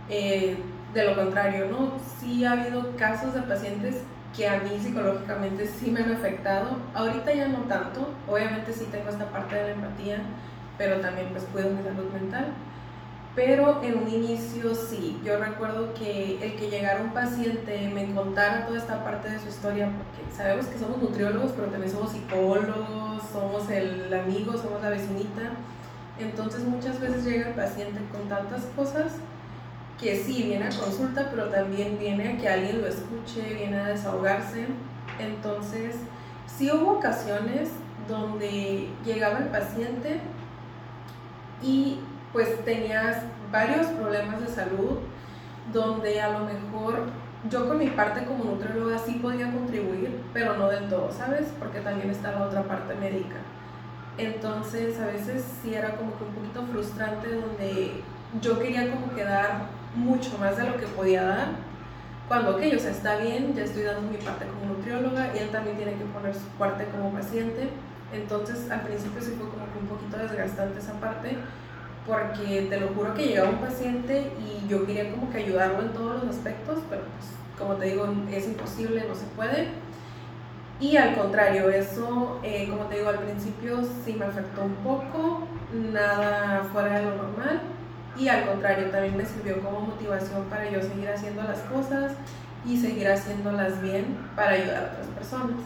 eh, 0.08 0.56
de 0.94 1.04
lo 1.04 1.16
contrario, 1.16 1.66
¿no? 1.72 1.94
Sí 2.20 2.46
ha 2.46 2.52
habido 2.52 2.96
casos 2.96 3.34
de 3.34 3.42
pacientes 3.42 4.04
que 4.38 4.48
a 4.48 4.60
mí 4.60 4.78
psicológicamente 4.80 5.66
sí 5.66 5.90
me 5.90 6.02
han 6.02 6.12
afectado, 6.12 6.78
ahorita 6.94 7.34
ya 7.34 7.48
no 7.48 7.62
tanto, 7.62 8.08
obviamente 8.30 8.72
sí 8.72 8.88
tengo 8.92 9.10
esta 9.10 9.32
parte 9.32 9.56
de 9.56 9.64
la 9.64 9.72
empatía, 9.72 10.18
pero 10.78 10.98
también 10.98 11.30
pues 11.32 11.44
cuido 11.46 11.72
mi 11.72 11.82
salud 11.82 12.08
mental, 12.14 12.50
pero 13.36 13.82
en 13.82 13.98
un 13.98 14.08
inicio 14.08 14.76
sí, 14.76 15.20
yo 15.24 15.40
recuerdo 15.40 15.94
que 15.96 16.38
el 16.44 16.56
que 16.56 16.70
llegara 16.70 17.02
un 17.02 17.14
paciente 17.14 17.90
me 17.94 18.14
contara 18.14 18.68
toda 18.68 18.78
esta 18.78 19.04
parte 19.04 19.30
de 19.30 19.40
su 19.40 19.48
historia, 19.48 19.90
porque 19.90 20.36
sabemos 20.36 20.68
que 20.68 20.78
somos 20.78 21.02
nutriólogos, 21.02 21.52
pero 21.54 21.68
también 21.68 21.92
somos 21.92 22.12
psicólogos, 22.12 23.24
somos 23.32 23.70
el 23.72 24.14
amigo, 24.14 24.54
somos 24.54 24.82
la 24.84 24.90
vecinita, 24.90 25.54
entonces 26.20 26.64
muchas 26.64 27.00
veces 27.00 27.26
llega 27.26 27.50
el 27.50 27.56
paciente 27.56 28.00
con 28.12 28.30
tantas 28.30 28.66
cosas 28.76 29.14
que 30.00 30.24
sí, 30.24 30.44
viene 30.44 30.66
a 30.66 30.70
consulta, 30.70 31.30
pero 31.32 31.50
también 31.50 31.98
viene 31.98 32.34
a 32.34 32.38
que 32.38 32.48
alguien 32.48 32.82
lo 32.82 32.88
escuche, 32.88 33.54
viene 33.56 33.78
a 33.78 33.88
desahogarse, 33.88 34.68
entonces 35.20 35.96
sí 36.46 36.70
hubo 36.72 36.98
ocasiones 36.98 37.70
donde 38.08 38.90
llegaba 39.06 39.40
el 39.40 39.46
paciente 39.46 40.20
y 41.64 42.00
pues 42.34 42.66
tenías 42.66 43.18
varios 43.52 43.86
problemas 43.88 44.42
de 44.42 44.48
salud 44.48 44.98
donde 45.72 46.20
a 46.20 46.32
lo 46.32 46.46
mejor 46.46 47.04
yo 47.50 47.68
con 47.68 47.78
mi 47.78 47.88
parte 47.88 48.26
como 48.26 48.44
nutrióloga 48.44 48.98
sí 48.98 49.20
podía 49.22 49.52
contribuir, 49.52 50.22
pero 50.34 50.58
no 50.58 50.70
del 50.70 50.90
todo, 50.90 51.12
¿sabes? 51.12 51.48
Porque 51.60 51.80
también 51.82 52.10
está 52.10 52.32
la 52.32 52.46
otra 52.46 52.64
parte 52.64 52.96
médica. 52.96 53.36
Entonces 54.18 55.00
a 55.00 55.08
veces 55.08 55.44
sí 55.62 55.74
era 55.74 55.96
como 55.96 56.18
que 56.18 56.24
un 56.24 56.34
poquito 56.34 56.64
frustrante 56.72 57.36
donde 57.36 58.02
yo 58.42 58.60
quería 58.60 58.90
como 58.92 59.14
que 59.14 59.24
dar 59.24 59.68
mucho 59.96 60.38
más 60.40 60.58
de 60.58 60.68
lo 60.68 60.78
que 60.78 60.88
podía 60.88 61.24
dar. 61.24 61.48
Cuando, 62.28 62.56
ok, 62.56 62.62
o 62.76 62.80
sea, 62.80 62.92
está 62.92 63.18
bien, 63.18 63.54
ya 63.54 63.64
estoy 63.64 63.84
dando 63.84 64.10
mi 64.10 64.18
parte 64.18 64.46
como 64.46 64.74
nutrióloga 64.74 65.32
y 65.36 65.40
él 65.40 65.50
también 65.50 65.76
tiene 65.76 65.94
que 65.94 66.06
poner 66.06 66.34
su 66.34 66.48
parte 66.58 66.86
como 66.86 67.12
paciente. 67.12 67.70
Entonces 68.14 68.70
al 68.72 68.82
principio 68.82 69.22
sí 69.22 69.36
fue 69.38 69.50
como 69.50 69.66
que 69.72 69.80
un 69.80 69.88
poquito 69.88 70.18
desgastante 70.18 70.80
esa 70.80 70.94
parte 70.94 71.38
porque 72.08 72.68
te 72.70 72.80
lo 72.80 72.90
juro 72.90 73.14
que 73.14 73.28
llegaba 73.28 73.50
un 73.50 73.60
paciente 73.60 74.32
y 74.40 74.68
yo 74.68 74.86
quería 74.86 75.12
como 75.12 75.32
que 75.32 75.38
ayudarlo 75.38 75.82
en 75.82 75.94
todos 75.94 76.24
los 76.24 76.36
aspectos, 76.36 76.80
pero 76.90 77.02
pues 77.02 77.32
como 77.58 77.76
te 77.76 77.86
digo, 77.86 78.08
es 78.32 78.48
imposible, 78.48 79.06
no 79.08 79.16
se 79.16 79.26
puede. 79.36 79.68
Y 80.80 80.98
al 80.98 81.16
contrario, 81.16 81.70
eso, 81.70 82.40
eh, 82.44 82.68
como 82.70 82.86
te 82.86 82.98
digo, 82.98 83.10
al 83.10 83.20
principio 83.20 83.82
sí 84.04 84.14
me 84.14 84.26
afectó 84.26 84.64
un 84.64 84.76
poco, 84.76 85.48
nada 85.74 86.68
fuera 86.74 87.00
de 87.00 87.06
lo 87.06 87.16
normal. 87.16 87.62
Y 88.18 88.28
al 88.28 88.46
contrario, 88.46 88.90
también 88.90 89.16
me 89.16 89.26
sirvió 89.26 89.62
como 89.62 89.82
motivación 89.82 90.44
para 90.50 90.70
yo 90.70 90.82
seguir 90.82 91.10
haciendo 91.10 91.44
las 91.44 91.60
cosas 91.60 92.14
y 92.66 92.78
seguir 92.78 93.08
haciéndolas 93.08 93.82
bien 93.82 94.18
para 94.36 94.52
ayudar 94.52 94.84
a 94.84 94.92
otras 94.92 95.08
personas. 95.08 95.58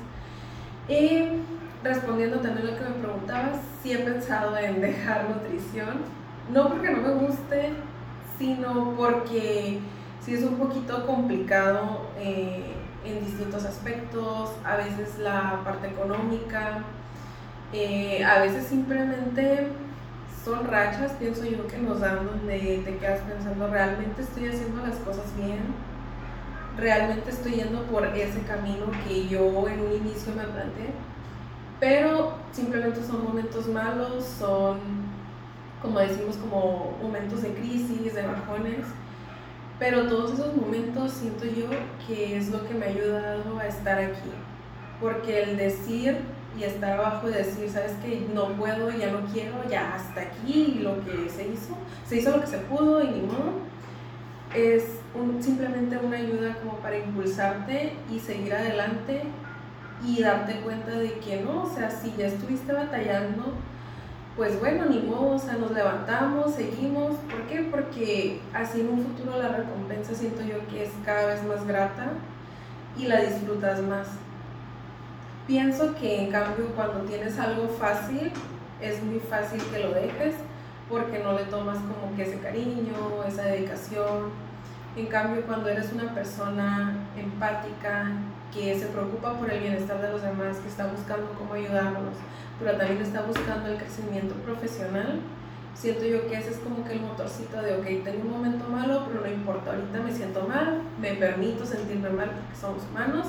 Y 0.87 1.41
respondiendo 1.83 2.39
también 2.39 2.67
lo 2.67 2.77
que 2.77 2.83
me 2.83 3.03
preguntabas, 3.03 3.57
sí 3.81 3.93
he 3.93 3.99
pensado 3.99 4.57
en 4.57 4.81
dejar 4.81 5.29
nutrición 5.29 6.16
no 6.51 6.69
porque 6.69 6.89
no 6.91 7.01
me 7.01 7.13
guste, 7.25 7.73
sino 8.37 8.93
porque 8.95 9.79
sí 10.21 10.33
es 10.33 10.43
un 10.43 10.57
poquito 10.57 11.05
complicado 11.05 12.07
eh, 12.17 12.73
en 13.05 13.25
distintos 13.25 13.65
aspectos, 13.65 14.51
a 14.63 14.77
veces 14.77 15.17
la 15.19 15.61
parte 15.63 15.87
económica, 15.87 16.83
eh, 17.73 18.23
a 18.23 18.39
veces 18.41 18.67
simplemente 18.67 19.67
son 20.43 20.65
rachas, 20.65 21.11
pienso 21.13 21.45
yo, 21.45 21.67
que 21.67 21.77
nos 21.77 21.99
dan 21.99 22.25
donde 22.25 22.81
te 22.85 22.97
quedas 22.97 23.21
pensando, 23.21 23.67
realmente 23.67 24.21
estoy 24.21 24.47
haciendo 24.47 24.85
las 24.85 24.95
cosas 24.97 25.25
bien, 25.35 25.59
realmente 26.77 27.31
estoy 27.31 27.53
yendo 27.53 27.83
por 27.83 28.05
ese 28.05 28.41
camino 28.41 28.85
que 29.05 29.27
yo 29.27 29.67
en 29.67 29.79
un 29.81 29.93
inicio 29.93 30.33
me 30.35 30.43
planteé, 30.43 30.91
pero 31.79 32.35
simplemente 32.51 33.03
son 33.03 33.23
momentos 33.23 33.67
malos, 33.67 34.23
son 34.23 34.79
como 35.81 35.99
decimos, 35.99 36.37
como 36.37 36.97
momentos 37.01 37.41
de 37.41 37.53
crisis, 37.53 38.13
de 38.13 38.21
bajones, 38.23 38.85
pero 39.79 40.07
todos 40.07 40.33
esos 40.33 40.55
momentos 40.55 41.11
siento 41.11 41.45
yo 41.45 41.67
que 42.07 42.37
es 42.37 42.49
lo 42.49 42.67
que 42.67 42.73
me 42.73 42.85
ha 42.85 42.89
ayudado 42.89 43.59
a 43.59 43.67
estar 43.67 43.99
aquí, 43.99 44.31
porque 44.99 45.43
el 45.43 45.57
decir 45.57 46.17
y 46.57 46.63
estar 46.63 46.93
abajo 46.93 47.29
y 47.29 47.33
decir, 47.33 47.69
sabes 47.69 47.91
que 48.03 48.27
no 48.33 48.53
puedo, 48.53 48.89
ya 48.89 49.11
no 49.11 49.19
quiero, 49.31 49.63
ya 49.69 49.93
hasta 49.93 50.21
aquí 50.21 50.79
lo 50.81 50.95
que 51.05 51.29
se 51.29 51.47
hizo, 51.47 51.77
se 52.07 52.17
hizo 52.17 52.31
lo 52.31 52.41
que 52.41 52.47
se 52.47 52.57
pudo 52.57 53.03
y 53.03 53.07
ni 53.07 53.21
modo, 53.21 53.67
es 54.55 54.83
simplemente 55.39 55.97
una 55.97 56.17
ayuda 56.17 56.55
como 56.55 56.77
para 56.77 56.97
impulsarte 56.97 57.93
y 58.11 58.19
seguir 58.19 58.53
adelante 58.53 59.23
y 60.05 60.21
darte 60.21 60.59
cuenta 60.61 60.91
de 60.91 61.13
que 61.19 61.41
no, 61.41 61.63
o 61.63 61.69
sea, 61.69 61.91
si 61.91 62.13
ya 62.17 62.27
estuviste 62.27 62.73
batallando, 62.73 63.53
pues 64.37 64.59
bueno, 64.59 64.85
ni 64.85 64.99
modo, 64.99 65.31
o 65.31 65.39
sea, 65.39 65.53
nos 65.53 65.71
levantamos, 65.71 66.53
seguimos. 66.53 67.15
¿Por 67.29 67.41
qué? 67.47 67.67
Porque 67.71 68.39
así 68.53 68.81
en 68.81 68.89
un 68.89 69.03
futuro 69.03 69.41
la 69.41 69.49
recompensa 69.49 70.13
siento 70.13 70.43
yo 70.43 70.65
que 70.67 70.83
es 70.83 70.91
cada 71.03 71.25
vez 71.25 71.43
más 71.43 71.65
grata 71.65 72.09
y 72.95 73.07
la 73.07 73.21
disfrutas 73.21 73.81
más. 73.81 74.07
Pienso 75.47 75.95
que 75.95 76.21
en 76.21 76.31
cambio 76.31 76.67
cuando 76.75 76.99
tienes 77.01 77.39
algo 77.39 77.67
fácil, 77.67 78.31
es 78.79 79.03
muy 79.03 79.19
fácil 79.19 79.59
que 79.71 79.79
lo 79.79 79.91
dejes 79.91 80.35
porque 80.87 81.19
no 81.19 81.33
le 81.33 81.45
tomas 81.45 81.79
como 81.79 82.15
que 82.15 82.23
ese 82.23 82.39
cariño, 82.39 83.23
esa 83.27 83.43
dedicación. 83.43 84.29
En 84.95 85.07
cambio, 85.07 85.41
cuando 85.47 85.67
eres 85.69 85.91
una 85.93 86.13
persona 86.13 86.95
empática, 87.17 88.11
que 88.53 88.77
se 88.77 88.87
preocupa 88.87 89.33
por 89.37 89.51
el 89.51 89.59
bienestar 89.59 90.01
de 90.01 90.09
los 90.09 90.21
demás, 90.21 90.57
que 90.57 90.69
está 90.69 90.87
buscando 90.87 91.27
cómo 91.37 91.53
ayudarlos, 91.53 92.15
pero 92.59 92.77
también 92.77 93.01
está 93.01 93.21
buscando 93.21 93.69
el 93.69 93.77
crecimiento 93.77 94.35
profesional. 94.35 95.19
Siento 95.73 96.05
yo 96.05 96.27
que 96.27 96.35
ese 96.35 96.51
es 96.51 96.57
como 96.57 96.83
que 96.83 96.93
el 96.93 97.01
motorcito 97.01 97.61
de, 97.61 97.75
ok, 97.75 98.03
tengo 98.03 98.23
un 98.23 98.31
momento 98.31 98.67
malo, 98.67 99.03
pero 99.07 99.21
no 99.21 99.31
importa, 99.31 99.71
ahorita 99.71 99.99
me 99.99 100.11
siento 100.11 100.47
mal, 100.47 100.81
me 100.99 101.13
permito 101.13 101.65
sentirme 101.65 102.09
mal 102.09 102.31
porque 102.31 102.59
somos 102.59 102.83
humanos, 102.89 103.27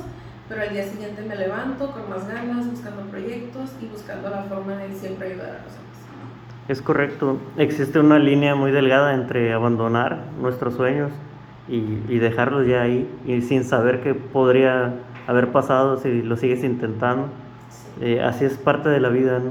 pero 0.48 0.62
al 0.62 0.70
día 0.70 0.84
siguiente 0.84 1.20
me 1.22 1.36
levanto 1.36 1.90
con 1.90 2.08
más 2.08 2.26
ganas, 2.26 2.70
buscando 2.70 3.02
proyectos 3.02 3.72
y 3.82 3.86
buscando 3.86 4.30
la 4.30 4.44
forma 4.44 4.76
de 4.76 4.94
siempre 4.94 5.32
ayudar 5.32 5.50
a 5.50 5.62
los 5.64 5.72
demás. 5.72 5.88
Es 6.68 6.80
correcto, 6.80 7.38
existe 7.58 7.98
una 7.98 8.18
línea 8.18 8.54
muy 8.54 8.70
delgada 8.70 9.14
entre 9.14 9.52
abandonar 9.52 10.18
nuestros 10.40 10.74
sueños 10.74 11.12
y, 11.68 12.02
y 12.08 12.18
dejarlos 12.18 12.66
ya 12.66 12.82
ahí 12.82 13.06
y 13.26 13.42
sin 13.42 13.64
saber 13.64 14.02
qué 14.02 14.14
podría 14.14 14.94
haber 15.28 15.52
pasado 15.52 15.98
si 15.98 16.22
lo 16.22 16.36
sigues 16.36 16.64
intentando 16.64 17.28
eh, 18.00 18.20
así 18.20 18.44
es 18.44 18.56
parte 18.58 18.88
de 18.88 19.00
la 19.00 19.08
vida, 19.08 19.40
¿no? 19.40 19.50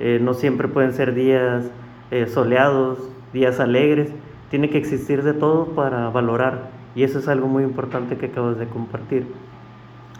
Eh, 0.00 0.18
no 0.20 0.34
siempre 0.34 0.66
pueden 0.66 0.92
ser 0.92 1.14
días 1.14 1.70
eh, 2.10 2.26
soleados, 2.26 2.98
días 3.32 3.60
alegres, 3.60 4.10
tiene 4.50 4.68
que 4.68 4.78
existir 4.78 5.22
de 5.22 5.32
todo 5.32 5.66
para 5.66 6.10
valorar 6.10 6.70
y 6.96 7.04
eso 7.04 7.20
es 7.20 7.28
algo 7.28 7.46
muy 7.46 7.62
importante 7.62 8.16
que 8.16 8.26
acabas 8.26 8.58
de 8.58 8.66
compartir. 8.66 9.26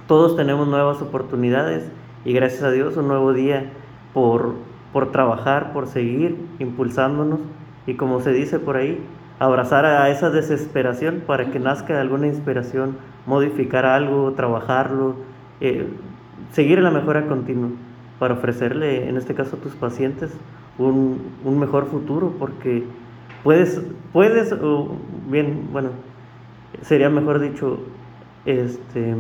Todos 0.07 0.37
tenemos 0.37 0.69
nuevas 0.69 1.03
oportunidades 1.03 1.91
y 2.25 2.33
gracias 2.33 2.63
a 2.63 2.71
Dios 2.71 2.97
un 2.97 3.09
nuevo 3.09 3.33
día 3.33 3.73
por, 4.13 4.55
por 4.93 5.11
trabajar, 5.11 5.73
por 5.73 5.89
seguir 5.89 6.37
impulsándonos 6.61 7.41
y 7.87 7.95
como 7.95 8.21
se 8.21 8.33
dice 8.33 8.61
por 8.61 8.77
ahí, 8.77 9.05
abrazar 9.39 9.85
a 9.85 10.09
esa 10.11 10.31
desesperación 10.31 11.23
para 11.27 11.51
que 11.51 11.59
nazca 11.59 12.01
alguna 12.01 12.27
inspiración, 12.27 12.97
modificar 13.27 13.85
algo, 13.85 14.33
trabajarlo, 14.33 15.17
seguir 16.53 16.79
la 16.81 16.91
mejora 16.91 17.27
continua 17.27 17.71
para 18.19 18.35
ofrecerle, 18.35 19.09
en 19.09 19.17
este 19.17 19.35
caso 19.35 19.57
a 19.57 19.59
tus 19.59 19.75
pacientes, 19.75 20.33
un, 20.79 21.21
un 21.45 21.59
mejor 21.59 21.87
futuro, 21.87 22.35
porque 22.39 22.85
puedes, 23.43 23.83
puedes, 24.13 24.53
o 24.53 24.97
bien, 25.29 25.69
bueno, 25.73 25.91
sería 26.83 27.11
mejor 27.11 27.41
dicho, 27.41 27.79
este, 28.45 29.15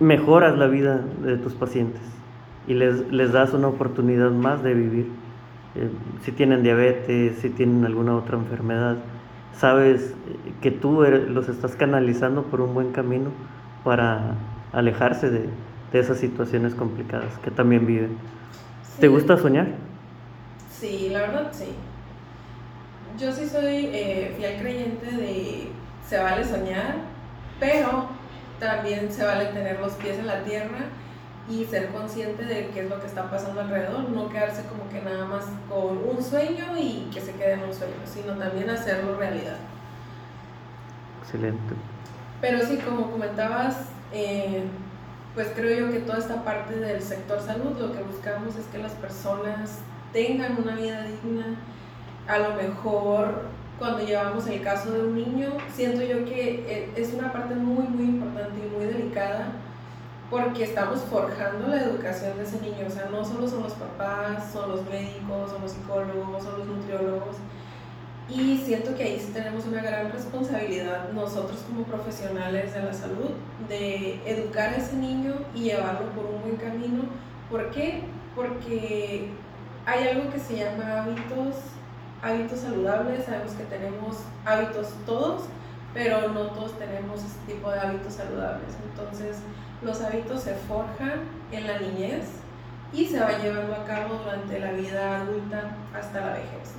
mejoras 0.00 0.56
la 0.56 0.66
vida 0.66 1.04
de 1.22 1.36
tus 1.36 1.54
pacientes 1.54 2.02
y 2.66 2.74
les, 2.74 3.10
les 3.10 3.32
das 3.32 3.52
una 3.52 3.68
oportunidad 3.68 4.30
más 4.30 4.62
de 4.62 4.74
vivir. 4.74 5.10
Eh, 5.78 5.90
si 6.24 6.32
tienen 6.32 6.62
diabetes, 6.62 7.38
si 7.38 7.50
tienen 7.50 7.84
alguna 7.84 8.16
otra 8.16 8.36
enfermedad, 8.36 8.96
sabes 9.56 10.14
que 10.60 10.70
tú 10.72 11.02
los 11.02 11.48
estás 11.48 11.76
canalizando 11.76 12.42
por 12.44 12.60
un 12.60 12.74
buen 12.74 12.90
camino 12.92 13.30
para 13.84 14.34
alejarse 14.72 15.30
de, 15.30 15.48
esas 15.92 16.18
situaciones 16.18 16.74
complicadas 16.74 17.38
que 17.38 17.50
también 17.50 17.86
viven. 17.86 18.18
¿Te 19.00 19.08
gusta 19.08 19.38
soñar? 19.38 19.68
Sí, 20.70 21.08
la 21.10 21.20
verdad 21.20 21.48
sí. 21.52 21.68
Yo 23.18 23.32
sí 23.32 23.48
soy 23.48 23.86
eh, 23.92 24.34
fiel 24.36 24.60
creyente 24.60 25.06
de 25.06 25.68
se 26.06 26.18
vale 26.18 26.44
soñar, 26.44 26.96
pero 27.58 28.06
también 28.60 29.10
se 29.10 29.24
vale 29.24 29.46
tener 29.46 29.80
los 29.80 29.92
pies 29.92 30.18
en 30.18 30.26
la 30.26 30.42
tierra 30.42 30.86
y 31.48 31.64
ser 31.64 31.88
consciente 31.88 32.44
de 32.44 32.68
qué 32.68 32.80
es 32.80 32.90
lo 32.90 33.00
que 33.00 33.06
está 33.06 33.30
pasando 33.30 33.60
alrededor, 33.60 34.10
no 34.10 34.28
quedarse 34.28 34.64
como 34.64 34.88
que 34.90 35.00
nada 35.00 35.24
más 35.24 35.44
con 35.68 35.98
un 35.98 36.22
sueño 36.22 36.76
y 36.78 37.08
que 37.12 37.20
se 37.20 37.32
quede 37.32 37.54
en 37.54 37.62
un 37.62 37.74
sueño, 37.74 37.94
sino 38.04 38.34
también 38.34 38.68
hacerlo 38.68 39.16
realidad. 39.16 39.56
Excelente. 41.22 41.74
Pero 42.40 42.64
sí, 42.66 42.76
como 42.78 43.10
comentabas, 43.10 43.76
eh, 44.12 44.64
pues 45.34 45.48
creo 45.54 45.86
yo 45.86 45.92
que 45.92 46.00
toda 46.00 46.18
esta 46.18 46.44
parte 46.44 46.78
del 46.78 47.02
sector 47.02 47.40
salud 47.40 47.78
lo 47.78 47.92
que 47.92 48.02
buscamos 48.02 48.56
es 48.56 48.66
que 48.66 48.78
las 48.78 48.92
personas 48.92 49.78
tengan 50.12 50.58
una 50.62 50.74
vida 50.74 51.04
digna, 51.04 51.56
a 52.26 52.38
lo 52.38 52.54
mejor 52.54 53.42
cuando 53.78 54.04
llevamos 54.04 54.46
el 54.48 54.62
caso 54.62 54.90
de 54.90 55.00
un 55.00 55.14
niño, 55.14 55.50
siento 55.74 56.02
yo 56.02 56.24
que 56.24 56.64
eh, 56.68 56.92
es 56.96 57.14
una 57.14 57.32
parte 57.32 57.54
muy, 57.54 57.86
muy 57.86 58.04
importante 58.04 58.58
y 58.58 58.76
muy 58.76 58.86
delicada 58.86 59.52
porque 60.30 60.64
estamos 60.64 61.00
forjando 61.00 61.68
la 61.68 61.82
educación 61.82 62.36
de 62.36 62.44
ese 62.44 62.60
niño. 62.60 62.86
O 62.86 62.90
sea, 62.90 63.06
no 63.10 63.24
solo 63.24 63.48
son 63.48 63.62
los 63.62 63.72
papás, 63.72 64.52
son 64.52 64.70
los 64.70 64.84
médicos, 64.84 65.50
son 65.50 65.62
los 65.62 65.72
psicólogos, 65.72 66.42
son 66.42 66.58
los 66.58 66.66
nutriólogos. 66.66 67.36
Y 68.28 68.58
siento 68.58 68.94
que 68.94 69.04
ahí 69.04 69.18
sí 69.18 69.32
tenemos 69.32 69.64
una 69.64 69.80
gran 69.80 70.12
responsabilidad 70.12 71.10
nosotros 71.14 71.60
como 71.66 71.84
profesionales 71.84 72.74
de 72.74 72.82
la 72.82 72.92
salud 72.92 73.30
de 73.68 74.20
educar 74.30 74.74
a 74.74 74.76
ese 74.76 74.96
niño 74.96 75.34
y 75.54 75.60
llevarlo 75.60 76.10
por 76.10 76.26
un 76.26 76.42
buen 76.42 76.56
camino. 76.56 77.04
¿Por 77.50 77.70
qué? 77.70 78.02
Porque 78.36 79.30
hay 79.86 80.08
algo 80.08 80.30
que 80.30 80.38
se 80.38 80.58
llama 80.58 81.04
hábitos, 81.04 81.54
hábitos 82.22 82.60
saludables. 82.60 83.24
Sabemos 83.24 83.52
que 83.52 83.64
tenemos 83.64 84.18
hábitos 84.44 84.88
todos, 85.06 85.44
pero 85.94 86.28
no 86.28 86.48
todos 86.48 86.78
tenemos 86.78 87.24
este 87.24 87.54
tipo 87.54 87.70
de 87.70 87.80
hábitos 87.80 88.12
saludables. 88.12 88.74
Entonces, 88.90 89.38
los 89.82 90.00
hábitos 90.00 90.42
se 90.42 90.54
forjan 90.54 91.20
en 91.52 91.66
la 91.66 91.78
niñez 91.78 92.26
y 92.92 93.06
se 93.06 93.20
va 93.20 93.38
llevando 93.38 93.74
a 93.74 93.84
cabo 93.84 94.14
durante 94.16 94.58
la 94.58 94.72
vida 94.72 95.20
adulta 95.20 95.76
hasta 95.94 96.20
la 96.20 96.32
vejez. 96.32 96.74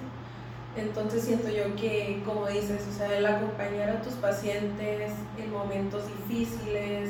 Entonces 0.76 1.24
siento 1.24 1.50
yo 1.50 1.76
que, 1.76 2.22
como 2.26 2.48
dices, 2.48 2.86
o 2.90 2.98
sea, 2.98 3.18
el 3.18 3.26
acompañar 3.26 3.90
a 3.90 4.02
tus 4.02 4.14
pacientes 4.14 5.12
en 5.38 5.52
momentos 5.52 6.04
difíciles, 6.08 7.10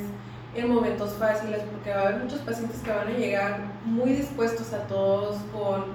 en 0.56 0.74
momentos 0.74 1.14
fáciles, 1.14 1.62
porque 1.72 1.92
va 1.92 2.02
a 2.02 2.08
haber 2.08 2.24
muchos 2.24 2.40
pacientes 2.40 2.80
que 2.82 2.92
van 2.92 3.08
a 3.08 3.12
llegar 3.12 3.60
muy 3.86 4.12
dispuestos 4.12 4.74
a 4.74 4.88
todos, 4.88 5.38
con, 5.54 5.86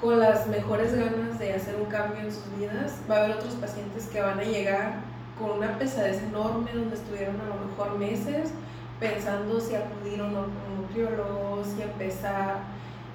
con 0.00 0.20
las 0.20 0.46
mejores 0.46 0.94
ganas 0.94 1.38
de 1.38 1.54
hacer 1.54 1.76
un 1.76 1.86
cambio 1.86 2.20
en 2.20 2.32
sus 2.32 2.44
vidas. 2.58 3.00
Va 3.10 3.16
a 3.16 3.24
haber 3.24 3.36
otros 3.36 3.54
pacientes 3.54 4.06
que 4.06 4.20
van 4.20 4.38
a 4.38 4.44
llegar 4.44 4.94
con 5.38 5.52
una 5.52 5.78
pesadez 5.78 6.22
enorme, 6.22 6.70
donde 6.72 6.96
estuvieron 6.96 7.40
a 7.40 7.46
lo 7.46 7.66
mejor 7.66 7.98
meses 7.98 8.52
pensando 9.00 9.58
si 9.58 9.74
acudir 9.74 10.20
o 10.20 10.28
no 10.28 10.42
con 10.42 10.82
nutriólogos, 10.82 11.66
si 11.74 11.82
empezar 11.82 12.58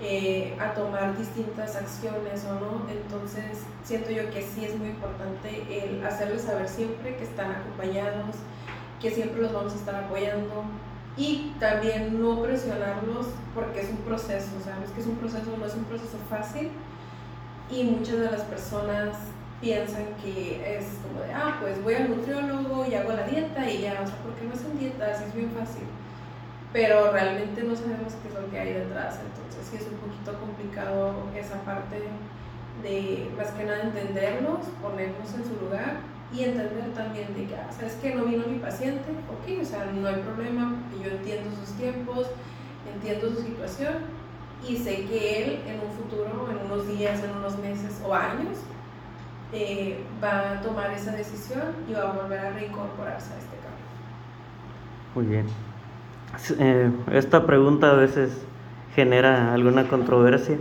eh, 0.01 0.57
a 0.59 0.73
tomar 0.73 1.17
distintas 1.17 1.75
acciones 1.75 2.43
o 2.45 2.55
no. 2.55 2.89
Entonces, 2.89 3.61
siento 3.83 4.09
yo 4.11 4.29
que 4.31 4.41
sí 4.41 4.65
es 4.65 4.77
muy 4.77 4.89
importante 4.89 5.63
el 5.69 6.03
hacerles 6.03 6.41
saber 6.41 6.67
siempre 6.67 7.15
que 7.15 7.23
están 7.23 7.51
acompañados, 7.51 8.35
que 8.99 9.11
siempre 9.11 9.41
los 9.41 9.53
vamos 9.53 9.73
a 9.73 9.75
estar 9.75 9.95
apoyando 9.95 10.63
y 11.15 11.53
también 11.59 12.21
no 12.21 12.41
presionarlos 12.41 13.27
porque 13.53 13.81
es 13.81 13.89
un 13.89 13.97
proceso, 13.97 14.49
sabes 14.65 14.89
que 14.89 14.99
es 14.99 15.07
un 15.07 15.15
proceso, 15.15 15.55
no 15.57 15.65
es 15.65 15.75
un 15.75 15.85
proceso 15.85 16.17
fácil 16.29 16.71
y 17.71 17.83
muchas 17.83 18.19
de 18.19 18.31
las 18.31 18.41
personas 18.41 19.15
piensan 19.61 20.05
que 20.21 20.77
es 20.77 20.85
como 21.01 21.21
de, 21.21 21.33
ah, 21.33 21.57
pues 21.61 21.81
voy 21.83 21.95
al 21.95 22.09
nutriólogo 22.09 22.85
y 22.85 22.95
hago 22.95 23.13
la 23.13 23.23
dieta 23.23 23.69
y 23.69 23.81
ya, 23.81 24.01
o 24.03 24.07
sea, 24.07 24.17
porque 24.23 24.45
no 24.45 24.53
hacen 24.53 24.77
dietas, 24.77 25.21
es 25.21 25.33
bien 25.33 25.51
fácil. 25.51 25.83
Pero 26.73 27.11
realmente 27.11 27.63
no 27.63 27.75
sabemos 27.75 28.13
qué 28.21 28.27
es 28.27 28.33
lo 28.33 28.49
que 28.51 28.59
hay 28.59 28.73
detrás, 28.73 29.19
entonces 29.23 29.65
sí 29.69 29.77
es 29.77 29.87
un 29.87 29.97
poquito 29.97 30.37
complicado 30.39 31.13
esa 31.35 31.61
parte 31.61 32.03
de, 32.83 33.29
más 33.37 33.51
que 33.51 33.63
nada, 33.63 33.83
entenderlos, 33.83 34.65
ponernos 34.81 35.33
en 35.33 35.45
su 35.45 35.65
lugar 35.65 35.97
y 36.33 36.43
entender 36.43 36.93
también 36.93 37.33
de 37.33 37.45
que, 37.45 37.55
ah, 37.55 37.69
¿sabes 37.71 37.93
que 37.93 38.13
No 38.13 38.25
vino 38.25 38.45
mi 38.47 38.59
paciente, 38.59 39.09
ok, 39.31 39.61
o 39.61 39.65
sea, 39.65 39.85
no 39.85 40.07
hay 40.07 40.15
problema, 40.15 40.75
porque 40.81 41.09
yo 41.09 41.15
entiendo 41.15 41.49
sus 41.55 41.75
tiempos, 41.77 42.27
entiendo 42.93 43.29
su 43.29 43.41
situación 43.41 43.95
y 44.67 44.77
sé 44.77 45.05
que 45.05 45.43
él 45.43 45.61
en 45.67 45.79
un 45.79 45.91
futuro, 45.95 46.49
en 46.49 46.71
unos 46.71 46.87
días, 46.87 47.23
en 47.23 47.31
unos 47.37 47.57
meses 47.59 48.01
o 48.05 48.13
años, 48.13 48.57
eh, 49.55 50.03
va 50.21 50.51
a 50.51 50.61
tomar 50.61 50.91
esa 50.91 51.11
decisión 51.11 51.63
y 51.89 51.93
va 51.93 52.09
a 52.09 52.11
volver 52.11 52.39
a 52.39 52.51
reincorporarse 52.51 53.33
a 53.33 53.37
este 53.37 53.55
cambio. 53.55 53.85
Muy 55.15 55.25
bien. 55.25 55.45
Eh, 56.59 56.91
esta 57.13 57.45
pregunta 57.45 57.91
a 57.91 57.93
veces 57.93 58.45
genera 58.95 59.53
alguna 59.53 59.87
controversia 59.87 60.57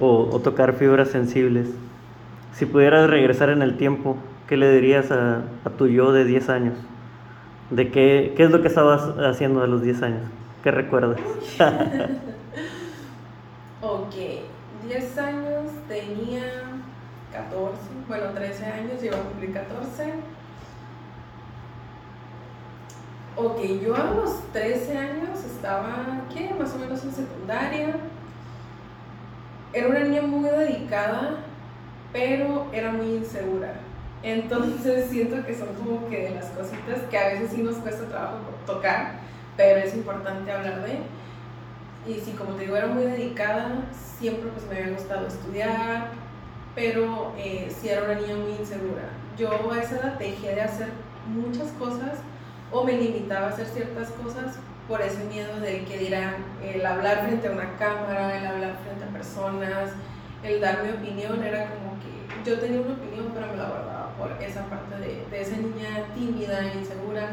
o, 0.00 0.40
tocar 0.42 0.72
fibras 0.74 1.08
sensibles. 1.08 1.68
Si 2.54 2.64
pudieras 2.64 3.10
regresar 3.10 3.50
en 3.50 3.60
el 3.60 3.76
tiempo, 3.76 4.16
¿qué 4.46 4.56
le 4.56 4.72
dirías 4.72 5.10
a, 5.10 5.42
tu 5.76 5.86
yo 5.86 6.12
de 6.12 6.24
10 6.24 6.48
años? 6.48 6.78
¿De 7.70 7.90
qué, 7.90 8.32
qué 8.36 8.44
es 8.44 8.50
lo 8.50 8.62
que 8.62 8.68
estabas 8.68 9.02
haciendo 9.18 9.62
a 9.62 9.66
los 9.66 9.82
10 9.82 10.02
años? 10.02 10.22
¿Qué 10.62 10.70
recuerdas? 10.70 11.20
ok, 13.82 14.14
10 14.86 15.18
años 15.18 15.72
tenía 15.88 16.42
14, 17.32 17.76
bueno, 18.08 18.30
13 18.30 18.64
años, 18.64 19.02
iba 19.02 19.16
a 19.16 19.20
cumplir 19.20 19.52
14. 19.52 20.14
Ok, 23.36 23.60
yo 23.84 23.94
a 23.94 24.10
los 24.14 24.42
13 24.52 24.98
años 24.98 25.44
estaba, 25.44 26.22
¿qué? 26.34 26.52
Más 26.58 26.74
o 26.74 26.78
menos 26.78 27.04
en 27.04 27.12
secundaria. 27.12 27.94
Era 29.72 29.88
una 29.88 30.00
niña 30.00 30.22
muy 30.22 30.48
dedicada, 30.48 31.36
pero 32.12 32.66
era 32.72 32.90
muy 32.90 33.16
insegura. 33.16 33.74
Entonces 34.22 35.06
siento 35.10 35.44
que 35.46 35.54
son 35.54 35.68
como 35.74 36.08
que 36.08 36.24
de 36.24 36.30
las 36.30 36.46
cositas 36.46 37.00
que 37.10 37.18
a 37.18 37.28
veces 37.28 37.50
sí 37.52 37.62
nos 37.62 37.76
cuesta 37.76 38.08
trabajo 38.08 38.38
tocar, 38.66 39.20
pero 39.56 39.78
es 39.80 39.94
importante 39.94 40.50
hablar 40.50 40.84
de. 40.84 40.98
Y 42.10 42.20
sí, 42.20 42.32
como 42.32 42.54
te 42.54 42.62
digo, 42.62 42.76
era 42.76 42.86
muy 42.86 43.04
dedicada, 43.04 43.84
siempre 44.18 44.50
pues 44.50 44.66
me 44.66 44.78
había 44.78 44.94
gustado 44.94 45.26
estudiar, 45.26 46.08
pero 46.74 47.32
eh, 47.36 47.74
sí 47.80 47.88
era 47.88 48.04
una 48.04 48.14
niña 48.14 48.36
muy 48.36 48.52
insegura. 48.52 49.10
Yo 49.36 49.50
a 49.70 49.78
esa 49.80 49.96
edad 49.96 50.18
dejé 50.18 50.54
de 50.54 50.62
hacer 50.62 50.88
muchas 51.28 51.68
cosas 51.72 52.18
o 52.70 52.84
me 52.84 52.92
limitaba 52.92 53.46
a 53.46 53.50
hacer 53.50 53.66
ciertas 53.66 54.10
cosas 54.10 54.58
por 54.88 55.02
ese 55.02 55.22
miedo 55.24 55.60
del 55.60 55.84
que 55.84 55.98
dirán, 55.98 56.36
el 56.64 56.84
hablar 56.84 57.26
frente 57.26 57.48
a 57.48 57.52
una 57.52 57.76
cámara, 57.76 58.38
el 58.38 58.46
hablar 58.46 58.76
frente 58.82 59.04
a 59.04 59.08
personas, 59.08 59.90
el 60.42 60.60
dar 60.60 60.82
mi 60.82 60.90
opinión, 60.90 61.42
era 61.44 61.68
como 61.68 61.92
que 62.00 62.50
yo 62.50 62.58
tenía 62.58 62.80
una 62.80 62.94
opinión 62.94 63.30
pero 63.34 63.48
me 63.48 63.56
la 63.56 63.68
guardaba 63.68 64.14
por 64.16 64.32
esa 64.42 64.64
parte 64.64 64.98
de, 64.98 65.24
de 65.30 65.40
esa 65.42 65.56
niña 65.56 66.06
tímida 66.14 66.60
e 66.60 66.78
insegura. 66.78 67.28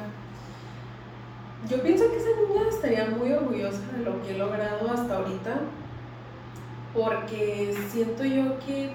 Yo 1.69 1.81
pienso 1.81 2.11
que 2.11 2.17
esa 2.17 2.29
niña 2.29 2.67
estaría 2.69 3.05
muy 3.05 3.31
orgullosa 3.31 3.81
de 3.97 4.03
lo 4.03 4.21
que 4.21 4.35
he 4.35 4.37
logrado 4.37 4.91
hasta 4.91 5.15
ahorita, 5.15 5.61
porque 6.93 7.75
siento 7.89 8.23
yo 8.23 8.59
que 8.59 8.91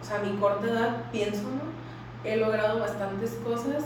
o 0.00 0.04
sea, 0.04 0.18
a 0.18 0.22
mi 0.22 0.36
corta 0.38 0.66
edad 0.66 0.96
pienso, 1.12 1.42
¿no? 1.42 1.70
He 2.28 2.36
logrado 2.36 2.80
bastantes 2.80 3.38
cosas 3.44 3.84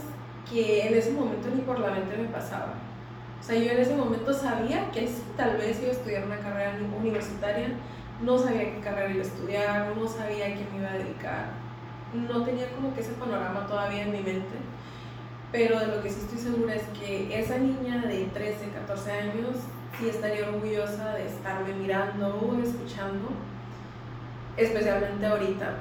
que 0.51 0.87
en 0.87 0.95
ese 0.95 1.13
momento 1.13 1.49
ni 1.55 1.63
por 1.63 1.79
la 1.81 1.91
mente 1.91 2.17
me 2.17 2.29
pasaba. 2.29 2.75
O 3.41 3.43
sea, 3.43 3.57
yo 3.57 3.73
en 3.73 3.79
ese 3.79 3.95
momento 3.95 4.33
sabía 4.33 4.91
que 4.91 5.09
tal 5.37 5.57
vez 5.57 5.79
iba 5.81 5.91
a 5.91 5.93
estudiar 5.93 6.25
una 6.25 6.39
carrera 6.39 6.79
universitaria, 6.99 7.69
no 8.23 8.39
sabía 8.39 8.75
qué 8.75 8.81
carrera 8.81 9.11
iba 9.11 9.23
a 9.23 9.27
estudiar, 9.27 9.97
no 9.97 10.09
sabía 10.09 10.47
a 10.47 10.49
qué 10.49 10.67
me 10.73 10.79
iba 10.79 10.91
a 10.91 10.99
dedicar, 10.99 11.47
no 12.15 12.43
tenía 12.43 12.71
como 12.71 12.95
que 12.95 13.01
ese 13.01 13.13
panorama 13.13 13.67
todavía 13.67 14.03
en 14.03 14.13
mi 14.13 14.21
mente, 14.21 14.57
pero 15.53 15.79
de 15.79 15.89
lo 15.89 16.03
que 16.03 16.11
sí 16.11 16.21
estoy 16.21 16.39
segura 16.39 16.75
es 16.75 16.83
que 16.99 17.39
esa 17.39 17.59
niña 17.59 18.03
de 18.07 18.25
13, 18.33 18.71
14 18.71 19.13
años 19.13 19.57
sí 19.99 20.09
estaría 20.09 20.49
orgullosa 20.49 21.15
de 21.15 21.27
estarme 21.27 21.75
mirando 21.75 22.29
o 22.29 22.63
escuchando, 22.63 23.29
especialmente 24.57 25.27
ahorita, 25.27 25.75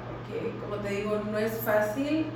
como 0.60 0.76
te 0.82 0.88
digo, 0.90 1.20
no 1.30 1.38
es 1.38 1.52
fácil. 1.58 2.26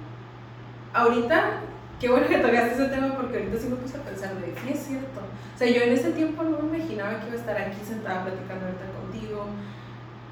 Ahorita, 0.92 1.60
qué 2.00 2.08
bueno 2.08 2.26
que 2.28 2.38
tocaste 2.38 2.74
ese 2.74 2.86
tema 2.86 3.14
porque 3.16 3.38
ahorita 3.38 3.58
sí 3.58 3.68
me 3.68 3.76
puse 3.76 3.96
a 3.96 4.02
pensar 4.02 4.34
de, 4.36 4.54
sí 4.62 4.70
es 4.72 4.78
cierto. 4.78 5.20
O 5.54 5.58
sea, 5.58 5.68
yo 5.68 5.82
en 5.82 5.92
ese 5.92 6.12
tiempo 6.12 6.42
no 6.42 6.58
me 6.62 6.78
imaginaba 6.78 7.20
que 7.20 7.26
iba 7.26 7.36
a 7.36 7.40
estar 7.40 7.56
aquí 7.56 7.78
sentada 7.84 8.24
platicando 8.24 8.66
ahorita 8.66 8.84
contigo, 9.00 9.46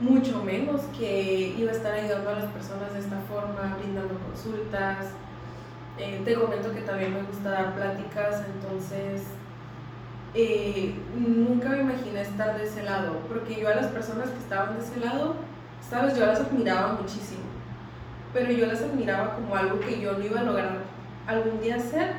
mucho 0.01 0.43
menos 0.45 0.83
que 0.97 1.55
iba 1.59 1.73
a 1.73 1.75
estar 1.75 1.93
ayudando 1.93 2.31
a 2.31 2.35
las 2.35 2.53
personas 2.53 2.93
de 2.93 3.01
esta 3.01 3.19
forma, 3.29 3.77
brindando 3.79 4.19
consultas. 4.21 5.07
Eh, 5.99 6.21
te 6.25 6.35
comento 6.35 6.73
que 6.73 6.83
también 6.83 7.15
me 7.15 7.23
gusta 7.23 7.51
dar 7.51 7.75
pláticas, 7.75 8.45
entonces 8.55 9.23
eh, 10.35 10.95
nunca 11.17 11.71
me 11.71 11.81
imaginé 11.81 12.21
estar 12.21 12.59
de 12.59 12.65
ese 12.65 12.83
lado, 12.83 13.21
porque 13.27 13.59
yo 13.59 13.69
a 13.69 13.75
las 13.75 13.87
personas 13.87 14.29
que 14.29 14.39
estaban 14.39 14.77
de 14.77 14.85
ese 14.85 15.01
lado, 15.01 15.37
sabes, 15.81 16.17
yo 16.17 16.27
las 16.27 16.41
admiraba 16.41 16.99
muchísimo 17.01 17.47
pero 18.37 18.53
yo 18.53 18.67
las 18.67 18.83
admiraba 18.83 19.35
como 19.35 19.57
algo 19.57 19.81
que 19.81 19.99
yo 19.99 20.13
no 20.13 20.25
iba 20.25 20.41
a 20.41 20.45
lograr 20.45 20.79
algún 21.27 21.59
día 21.61 21.77
hacer 21.77 22.13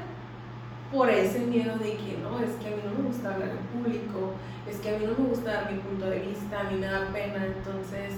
por 0.91 1.09
ese 1.09 1.41
miedo 1.41 1.77
de 1.77 1.91
que 1.91 2.17
no, 2.23 2.39
es 2.39 2.55
que 2.55 2.67
a 2.67 2.75
mí 2.75 2.81
no 2.83 3.03
me 3.03 3.07
gusta 3.07 3.33
hablar 3.33 3.49
en 3.49 3.79
público, 3.79 4.33
es 4.67 4.77
que 4.77 4.95
a 4.95 4.97
mí 4.97 5.05
no 5.05 5.23
me 5.23 5.29
gusta 5.29 5.53
dar 5.53 5.71
mi 5.71 5.77
punto 5.79 6.09
de 6.09 6.19
vista, 6.19 6.61
a 6.61 6.63
mí 6.71 6.79
me 6.79 6.87
da 6.87 7.07
pena, 7.13 7.45
entonces 7.45 8.15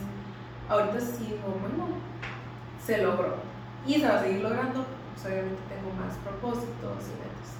ahorita 0.69 0.99
sí 1.01 1.25
digo, 1.25 1.57
bueno, 1.59 1.87
se 2.85 3.03
logró 3.03 3.35
y 3.85 3.95
se 3.95 4.07
va 4.07 4.15
a 4.15 4.23
seguir 4.23 4.41
logrando, 4.43 4.85
pues 5.13 5.25
obviamente 5.25 5.61
tengo 5.67 5.93
más 5.99 6.15
propósitos 6.23 7.03
y 7.03 7.19
metas. 7.19 7.57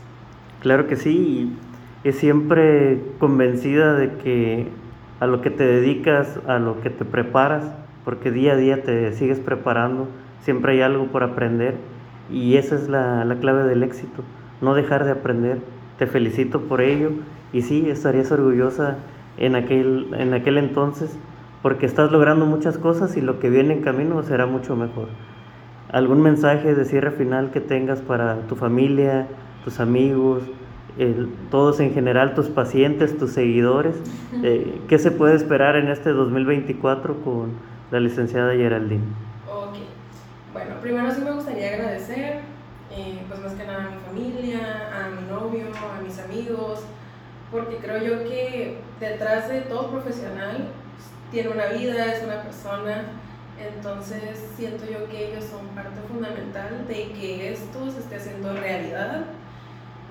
Claro 0.62 0.88
que 0.88 0.96
sí, 0.96 1.58
es 2.06 2.18
siempre 2.18 3.02
convencida 3.20 3.94
de 3.96 4.16
que 4.20 4.70
a 5.20 5.28
lo 5.28 5.42
que 5.42 5.50
te 5.50 5.64
dedicas, 5.64 6.40
a 6.48 6.60
lo 6.60 6.82
que 6.82 6.90
te 6.90 7.06
preparas, 7.06 7.72
porque 8.06 8.32
día 8.32 8.54
a 8.54 8.56
día 8.56 8.84
te 8.84 9.12
sigues 9.14 9.40
preparando, 9.40 10.08
siempre 10.42 10.74
hay 10.74 10.82
algo 10.82 11.08
por 11.08 11.24
aprender 11.24 11.76
y 12.32 12.56
esa 12.56 12.76
es 12.76 12.90
la, 12.90 13.26
la 13.26 13.36
clave 13.36 13.64
del 13.64 13.84
éxito, 13.84 14.24
no 14.62 14.74
dejar 14.74 15.06
de 15.06 15.12
aprender. 15.12 15.60
Te 15.98 16.08
felicito 16.08 16.62
por 16.62 16.82
ello 16.82 17.12
y 17.52 17.62
sí, 17.62 17.90
estarías 17.90 18.32
orgullosa 18.32 18.98
en 19.38 19.56
aquel, 19.56 20.08
en 20.18 20.34
aquel 20.34 20.58
entonces 20.58 21.18
porque 21.62 21.86
estás 21.86 22.12
logrando 22.12 22.46
muchas 22.46 22.78
cosas 22.78 23.18
y 23.18 23.22
lo 23.22 23.40
que 23.40 23.50
viene 23.50 23.74
en 23.74 23.82
camino 23.82 24.22
será 24.24 24.46
mucho 24.46 24.76
mejor. 24.76 25.10
¿Algún 25.92 26.22
mensaje 26.22 26.76
de 26.76 26.86
cierre 26.86 27.12
final 27.12 27.52
que 27.52 27.60
tengas 27.60 28.02
para 28.02 28.48
tu 28.48 28.56
familia, 28.56 29.28
tus 29.64 29.80
amigos, 29.80 30.44
todos 31.50 31.80
en 31.80 31.94
general, 31.94 32.34
tus 32.36 32.48
pacientes, 32.48 33.18
tus 33.18 33.32
seguidores? 33.32 33.96
Eh, 34.44 34.82
¿Qué 34.88 35.00
se 35.00 35.12
puede 35.12 35.36
esperar 35.36 35.76
en 35.76 35.88
este 35.88 36.12
2024 36.12 37.22
con 37.22 37.54
la 37.92 38.00
licenciada 38.00 38.54
Geraldine? 38.54 39.04
Ok, 39.48 39.78
bueno, 40.54 40.76
primero 40.82 41.12
sí 41.14 41.22
me 41.22 41.32
gustaría 41.32 41.74
agradecer, 41.74 42.42
eh, 42.92 43.20
pues 43.28 43.40
más 43.42 43.54
que 43.54 43.66
nada 43.66 43.86
a 43.86 43.92
mi 43.92 43.98
familia, 44.00 44.60
a 44.94 45.10
mi 45.10 45.28
novio, 45.28 45.68
a 45.98 46.02
mis 46.02 46.20
amigos, 46.20 46.84
porque 47.52 47.78
creo 47.78 48.04
yo 48.04 48.30
que 48.30 48.78
detrás 49.00 49.50
de 49.50 49.62
todo 49.62 49.90
profesional 49.92 50.68
tiene 51.32 51.50
una 51.50 51.68
vida, 51.68 52.14
es 52.14 52.24
una 52.24 52.42
persona, 52.42 53.04
entonces 53.60 54.52
siento 54.56 54.86
yo 54.86 55.08
que 55.10 55.32
ellos 55.32 55.46
son 55.46 55.68
parte 55.70 56.00
fundamental 56.08 56.86
de 56.88 57.12
que 57.12 57.52
esto 57.52 57.92
se 57.92 58.00
esté 58.00 58.16
haciendo 58.16 58.54
realidad, 58.54 59.26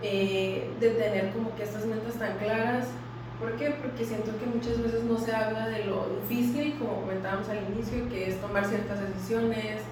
eh, 0.02 0.70
de 0.80 0.90
tener 0.90 1.32
como 1.32 1.54
que 1.56 1.64
estas 1.64 1.84
metas 1.86 2.14
tan 2.14 2.38
claras. 2.38 2.86
¿Por 3.40 3.52
qué? 3.56 3.70
Porque 3.82 4.04
siento 4.04 4.32
que 4.38 4.46
muchas 4.46 4.82
veces 4.82 5.04
no 5.04 5.18
se 5.18 5.32
habla 5.32 5.68
de 5.68 5.84
lo 5.84 6.08
difícil, 6.20 6.76
como 6.78 7.02
comentábamos 7.02 7.48
al 7.48 7.58
inicio, 7.72 8.08
que 8.08 8.28
es 8.28 8.40
tomar 8.40 8.64
ciertas 8.64 9.00
decisiones. 9.00 9.82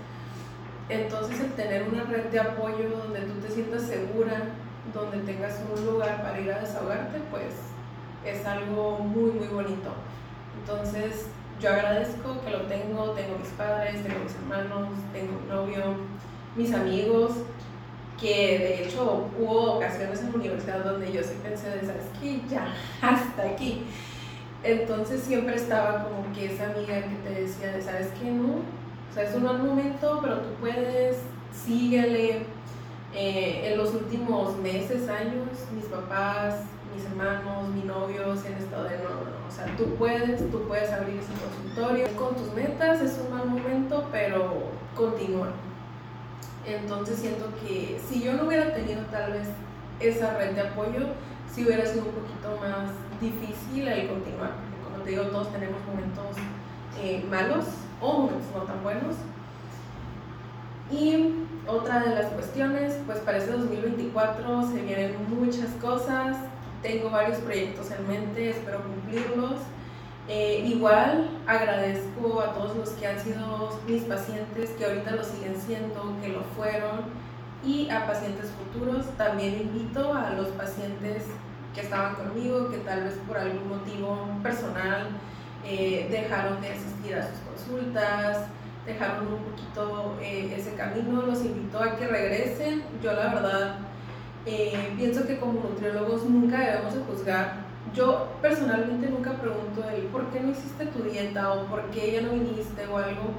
Entonces 0.89 1.41
el 1.41 1.53
tener 1.53 1.89
una 1.89 2.05
red 2.05 2.27
de 2.27 2.41
apoyo 2.41 2.91
donde 2.91 3.21
tú 3.21 3.35
te 3.41 3.51
sientas 3.51 3.83
segura, 3.83 4.51
donde 4.95 5.19
tengas 5.19 5.61
un 5.77 5.87
lugar 5.87 6.23
para 6.23 6.41
ir 6.41 6.53
a 6.53 6.61
desahogarte, 6.61 7.19
pues 7.31 7.55
es 8.25 8.45
algo 8.47 8.99
muy, 8.99 9.31
muy 9.33 9.49
bonito. 9.49 9.93
Entonces, 10.61 11.27
yo 11.61 11.71
agradezco 11.71 12.41
que 12.45 12.51
lo 12.51 12.63
tengo, 12.63 13.11
tengo 13.13 13.39
mis 13.39 13.49
padres, 13.51 14.03
tengo 14.03 14.19
mis 14.25 14.35
hermanos, 14.35 14.89
tengo 15.13 15.39
un 15.39 15.49
novio, 15.49 15.83
mis 16.57 16.73
amigos, 16.73 17.33
que 18.21 18.59
de 18.59 18.85
hecho 18.85 19.29
hubo 19.39 19.75
ocasiones 19.75 20.21
en 20.21 20.31
la 20.31 20.37
universidad 20.37 20.85
donde 20.85 21.13
yo 21.13 21.23
sí 21.23 21.35
pensé 21.43 21.71
de, 21.71 21.81
¿sabes 21.81 22.07
qué? 22.21 22.41
Ya, 22.49 22.73
hasta 23.03 23.43
aquí. 23.43 23.83
Entonces 24.63 25.23
siempre 25.23 25.57
estaba 25.57 26.05
como 26.05 26.33
que 26.35 26.55
esa 26.55 26.67
amiga 26.67 27.03
que 27.03 27.17
te 27.29 27.41
decía 27.43 27.73
de, 27.73 27.83
¿sabes 27.83 28.09
qué? 28.21 28.31
No, 28.31 28.55
o 28.57 29.15
sea, 29.15 29.25
es 29.25 29.35
un 29.35 29.45
mal 29.45 29.63
momento, 29.63 30.21
pero 30.23 30.39
tú 30.39 30.49
puedes, 30.61 31.19
síguele. 31.53 32.47
Eh, 33.15 33.73
en 33.73 33.79
los 33.79 33.95
últimos 33.95 34.59
meses, 34.59 35.09
años, 35.09 35.49
mis 35.75 35.87
papás, 35.87 36.65
mis 36.95 37.05
hermanos, 37.05 37.69
mi 37.69 37.83
novio 37.83 38.37
se 38.37 38.49
han 38.49 38.55
estado 38.55 38.85
de 38.85 38.99
no, 38.99 39.09
no, 39.09 39.49
o 39.49 39.51
sea, 39.51 39.75
tú 39.77 39.95
puedes, 39.95 40.51
tú 40.51 40.61
puedes 40.69 40.93
abrir 40.93 41.17
ese 41.19 41.33
consultorio 41.41 42.09
con 42.17 42.35
tus 42.35 42.53
metas, 42.53 43.01
es 43.01 43.19
un 43.25 43.35
mal 43.35 43.47
momento, 43.49 44.05
pero 44.13 44.55
continúa. 44.95 45.49
Entonces 46.67 47.21
siento 47.21 47.47
que 47.63 48.01
si 48.09 48.23
yo 48.23 48.35
no 48.35 48.45
hubiera 48.45 48.75
tenido 48.75 49.03
tal 49.13 49.33
vez 49.33 49.49
esa 50.01 50.37
red 50.37 50.55
de 50.55 50.63
apoyo, 50.63 51.09
sí 51.53 51.65
hubiera 51.65 51.87
sido 51.87 52.07
un 52.07 52.11
poquito 52.11 52.59
más 52.61 52.91
difícil 53.21 53.87
el 53.89 54.09
continuar, 54.09 54.53
como 54.85 55.03
te 55.05 55.11
digo, 55.11 55.25
todos 55.25 55.53
tenemos 55.53 55.81
momentos 55.87 56.37
eh, 57.01 57.25
malos 57.31 57.67
o 58.01 58.31
no 58.55 58.63
tan 58.63 58.83
buenos. 58.83 59.15
Y 60.91 61.35
otra 61.67 62.01
de 62.01 62.15
las 62.15 62.27
cuestiones, 62.33 62.97
pues 63.07 63.19
para 63.21 63.39
este 63.39 63.53
2024 63.53 64.69
se 64.69 64.83
vienen 64.83 65.17
muchas 65.29 65.71
cosas, 65.81 66.37
tengo 66.83 67.11
varios 67.11 67.39
proyectos 67.39 67.91
en 67.91 68.07
mente, 68.07 68.51
espero 68.51 68.83
cumplirlos. 68.83 69.61
Eh, 70.29 70.65
igual 70.67 71.31
agradezco 71.47 72.41
a 72.41 72.53
todos 72.53 72.77
los 72.77 72.89
que 72.91 73.07
han 73.07 73.21
sido 73.21 73.79
mis 73.87 74.03
pacientes, 74.03 74.71
que 74.71 74.85
ahorita 74.85 75.13
lo 75.13 75.23
siguen 75.23 75.55
siendo, 75.61 76.17
que 76.21 76.29
lo 76.31 76.43
fueron, 76.57 77.05
y 77.65 77.89
a 77.91 78.07
pacientes 78.07 78.51
futuros. 78.51 79.07
También 79.17 79.55
invito 79.55 80.13
a 80.15 80.31
los 80.33 80.49
pacientes 80.49 81.25
que 81.75 81.83
estaban 81.83 82.17
conmigo, 82.17 82.71
que 82.71 82.79
tal 82.79 83.05
vez 83.05 83.15
por 83.29 83.39
algún 83.39 83.69
motivo 83.69 84.29
personal 84.43 85.09
eh, 85.65 86.09
dejaron 86.11 86.61
de 86.61 86.71
asistir 86.71 87.15
a 87.15 87.29
sus 87.29 87.39
consultas, 87.41 88.47
dejaron 88.85 89.29
un 89.29 89.39
poquito 89.39 90.17
eh, 90.21 90.55
ese 90.57 90.75
camino, 90.75 91.23
los 91.23 91.45
invito 91.45 91.79
a 91.81 91.97
que 91.97 92.07
regresen. 92.07 92.83
Yo 93.01 93.13
la 93.13 93.33
verdad 93.33 93.79
pienso 94.97 95.27
que 95.27 95.39
como 95.39 95.61
nutriólogos 95.61 96.25
nunca 96.25 96.59
debemos 96.59 96.95
de 96.95 97.01
juzgar. 97.01 97.66
Yo 97.95 98.29
personalmente 98.43 99.09
nunca 99.09 99.33
pregunto 99.35 99.89
el 99.89 100.03
por 100.05 100.27
qué 100.31 100.41
no 100.41 100.51
hiciste 100.51 100.87
tu 100.87 101.03
dieta 101.03 101.53
o 101.53 101.67
por 101.67 101.83
qué 101.91 102.13
ya 102.13 102.21
no 102.23 102.33
viniste 102.33 102.87
o 102.87 102.99
algo. 102.99 103.31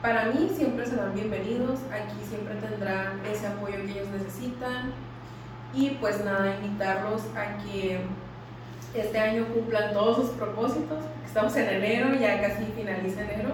Para 0.00 0.26
mí 0.26 0.48
siempre 0.54 0.86
serán 0.86 1.14
bienvenidos, 1.14 1.80
aquí 1.92 2.24
siempre 2.24 2.54
tendrán 2.54 3.20
ese 3.26 3.48
apoyo 3.48 3.76
que 3.84 3.92
ellos 3.92 4.08
necesitan 4.08 4.92
y 5.74 5.90
pues 6.00 6.24
nada, 6.24 6.56
invitarlos 6.56 7.22
a 7.36 7.58
que 7.62 8.00
este 8.94 9.18
año 9.18 9.46
cumplan 9.52 9.92
todos 9.92 10.16
sus 10.16 10.30
propósitos, 10.30 11.04
estamos 11.26 11.54
en 11.56 11.68
enero, 11.68 12.14
ya 12.14 12.40
casi 12.40 12.64
finaliza 12.76 13.22
enero 13.22 13.50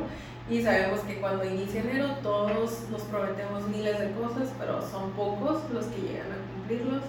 y 0.49 0.63
sabemos 0.63 1.01
que 1.01 1.21
cuando 1.21 1.45
inicia 1.45 1.81
enero 1.81 2.19
todos 2.23 2.85
nos 2.91 3.03
prometemos 3.03 3.67
miles 3.69 3.99
de 3.99 4.13
cosas, 4.13 4.53
pero 4.59 4.81
son 4.83 5.11
pocos 5.13 5.63
los 5.73 5.87
que 5.87 6.03
llegan 6.03 6.31
a 6.31 6.55
cumplirlos. 6.55 7.03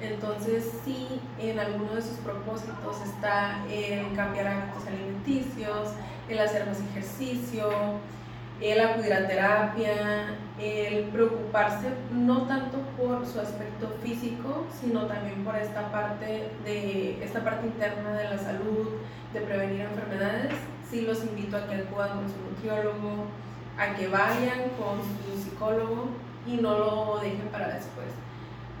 Entonces, 0.00 0.70
si 0.84 1.20
en 1.40 1.58
alguno 1.58 1.94
de 1.94 2.02
sus 2.02 2.18
propósitos 2.18 3.00
está 3.04 3.64
el 3.68 4.14
cambiar 4.14 4.46
hábitos 4.46 4.86
alimenticios, 4.86 5.90
el 6.28 6.38
hacer 6.38 6.66
más 6.66 6.78
ejercicio, 6.90 7.68
el 8.60 8.80
acudir 8.80 9.12
a 9.12 9.26
terapia, 9.26 10.36
el 10.60 11.04
preocuparse 11.04 11.88
no 12.12 12.42
tanto 12.42 12.78
por 12.96 13.26
su 13.26 13.40
aspecto 13.40 13.88
físico, 14.02 14.66
sino 14.80 15.06
también 15.06 15.44
por 15.44 15.56
esta 15.56 15.90
parte 15.90 16.50
de 16.64 17.22
esta 17.22 17.44
parte 17.44 17.66
interna 17.66 18.12
de 18.12 18.24
la 18.24 18.38
salud, 18.38 18.88
de 19.32 19.40
prevenir 19.40 19.82
enfermedades, 19.82 20.54
sí 20.90 21.02
los 21.02 21.22
invito 21.24 21.56
a 21.56 21.66
que 21.66 21.74
acudan 21.74 22.16
con 22.16 22.28
su 22.28 22.36
nutriólogo, 22.50 23.26
a 23.78 23.94
que 23.94 24.08
vayan 24.08 24.70
con 24.78 24.98
su 25.02 25.42
psicólogo 25.42 26.08
y 26.46 26.56
no 26.56 26.78
lo 26.78 27.18
dejen 27.20 27.48
para 27.48 27.68
después. 27.68 28.08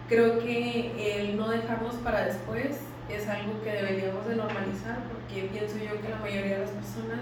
Creo 0.08 0.38
que 0.38 1.20
el 1.20 1.36
no 1.36 1.48
dejarnos 1.50 1.94
para 1.96 2.24
después 2.24 2.78
es 3.10 3.28
algo 3.28 3.62
que 3.62 3.72
deberíamos 3.72 4.26
de 4.26 4.36
normalizar 4.36 5.00
porque 5.12 5.48
pienso 5.52 5.76
yo 5.76 6.00
que 6.00 6.08
la 6.08 6.16
mayoría 6.16 6.54
de 6.54 6.60
las 6.60 6.70
personas 6.70 7.20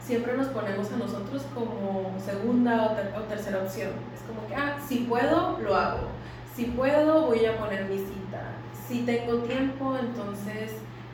siempre 0.00 0.36
nos 0.36 0.46
ponemos 0.48 0.92
a 0.92 0.96
nosotros 0.96 1.44
como 1.52 2.14
segunda 2.24 2.96
o, 3.16 3.22
tercera 3.22 3.58
opción. 3.58 3.90
Es 4.14 4.22
como 4.22 4.46
que, 4.46 4.54
ah, 4.54 4.78
si 4.86 4.98
puedo, 5.00 5.58
lo 5.58 5.74
hago. 5.74 6.08
Si 6.54 6.66
puedo, 6.66 7.26
voy 7.26 7.44
a 7.46 7.58
poner 7.58 7.86
mi 7.86 7.98
cita. 7.98 8.42
Si 8.86 9.02
tengo 9.02 9.38
tiempo, 9.38 9.96
entonces 10.00 10.72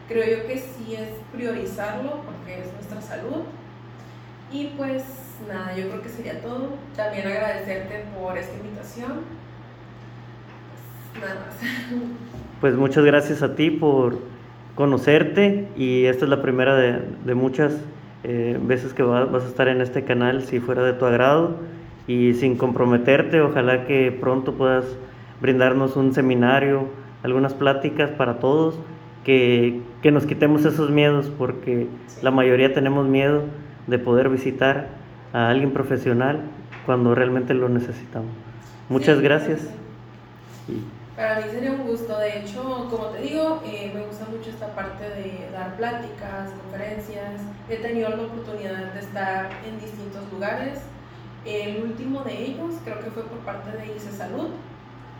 creo 0.08 0.38
yo 0.38 0.46
que 0.46 0.58
sí 0.58 0.96
es 0.96 1.08
priorizarlo 1.32 2.22
porque 2.22 2.60
es 2.60 2.72
nuestra 2.74 3.00
salud. 3.00 3.44
Y 4.52 4.68
pues 4.76 5.02
nada, 5.48 5.74
yo 5.74 5.88
creo 5.88 6.02
que 6.02 6.08
sería 6.08 6.40
todo. 6.40 6.70
También 6.94 7.26
agradecerte 7.26 8.04
por 8.18 8.36
esta 8.36 8.54
invitación. 8.54 9.45
Pues, 11.18 11.30
nada. 11.30 11.46
Pues 12.60 12.74
muchas 12.74 13.04
gracias 13.04 13.42
a 13.42 13.54
ti 13.54 13.70
por 13.70 14.18
conocerte 14.74 15.68
y 15.76 16.04
esta 16.04 16.24
es 16.24 16.30
la 16.30 16.42
primera 16.42 16.76
de, 16.76 17.00
de 17.24 17.34
muchas 17.34 17.80
eh, 18.24 18.58
veces 18.60 18.92
que 18.92 19.02
vas, 19.02 19.30
vas 19.30 19.44
a 19.44 19.48
estar 19.48 19.68
en 19.68 19.80
este 19.80 20.04
canal 20.04 20.42
si 20.42 20.60
fuera 20.60 20.82
de 20.82 20.92
tu 20.92 21.04
agrado 21.04 21.56
y 22.06 22.34
sin 22.34 22.56
comprometerte, 22.56 23.40
ojalá 23.40 23.84
que 23.86 24.12
pronto 24.12 24.54
puedas 24.54 24.84
brindarnos 25.40 25.96
un 25.96 26.12
seminario, 26.12 26.88
algunas 27.22 27.54
pláticas 27.54 28.10
para 28.10 28.38
todos 28.38 28.78
que, 29.24 29.80
que 30.02 30.10
nos 30.10 30.26
quitemos 30.26 30.64
esos 30.64 30.90
miedos, 30.90 31.32
porque 31.36 31.88
la 32.22 32.30
mayoría 32.30 32.72
tenemos 32.72 33.06
miedo 33.06 33.42
de 33.86 33.98
poder 33.98 34.28
visitar 34.28 34.88
a 35.32 35.48
alguien 35.48 35.72
profesional 35.72 36.40
cuando 36.84 37.14
realmente 37.14 37.54
lo 37.54 37.68
necesitamos. 37.68 38.30
Muchas 38.88 39.20
gracias. 39.20 39.68
Para 41.16 41.40
mí 41.40 41.44
sería 41.50 41.72
un 41.72 41.86
gusto, 41.86 42.18
de 42.18 42.40
hecho, 42.40 42.88
como 42.90 43.06
te 43.06 43.22
digo, 43.22 43.62
eh, 43.64 43.90
me 43.94 44.04
gusta 44.04 44.26
mucho 44.26 44.50
esta 44.50 44.66
parte 44.74 45.02
de 45.02 45.48
dar 45.50 45.74
pláticas, 45.78 46.50
conferencias. 46.62 47.40
He 47.70 47.76
tenido 47.76 48.10
la 48.10 48.24
oportunidad 48.24 48.92
de 48.92 49.00
estar 49.00 49.48
en 49.66 49.80
distintos 49.80 50.30
lugares. 50.30 50.80
El 51.46 51.82
último 51.82 52.22
de 52.22 52.36
ellos 52.36 52.74
creo 52.84 53.00
que 53.00 53.10
fue 53.10 53.22
por 53.22 53.38
parte 53.38 53.74
de 53.78 53.96
ICE 53.96 54.12
Salud, 54.12 54.50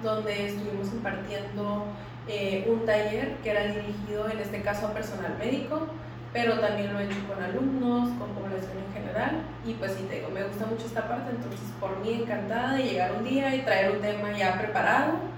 donde 0.02 0.48
estuvimos 0.48 0.88
impartiendo 0.88 1.86
eh, 2.28 2.68
un 2.68 2.84
taller 2.84 3.36
que 3.42 3.50
era 3.52 3.62
dirigido 3.62 4.28
en 4.28 4.38
este 4.38 4.60
caso 4.60 4.88
a 4.88 4.92
personal 4.92 5.34
médico, 5.38 5.86
pero 6.30 6.58
también 6.60 6.92
lo 6.92 7.00
he 7.00 7.04
hecho 7.04 7.26
con 7.26 7.42
alumnos, 7.42 8.10
con 8.18 8.28
población 8.34 8.84
en 8.86 8.92
general, 8.92 9.36
y 9.64 9.72
pues 9.72 9.92
sí, 9.92 10.04
te 10.10 10.16
digo, 10.16 10.28
me 10.28 10.44
gusta 10.44 10.66
mucho 10.66 10.84
esta 10.84 11.08
parte, 11.08 11.30
entonces 11.30 11.60
por 11.80 11.96
mí 12.00 12.12
encantada 12.12 12.74
de 12.74 12.82
llegar 12.82 13.12
un 13.12 13.24
día 13.24 13.54
y 13.54 13.62
traer 13.62 13.92
un 13.92 14.02
tema 14.02 14.36
ya 14.36 14.58
preparado 14.58 15.35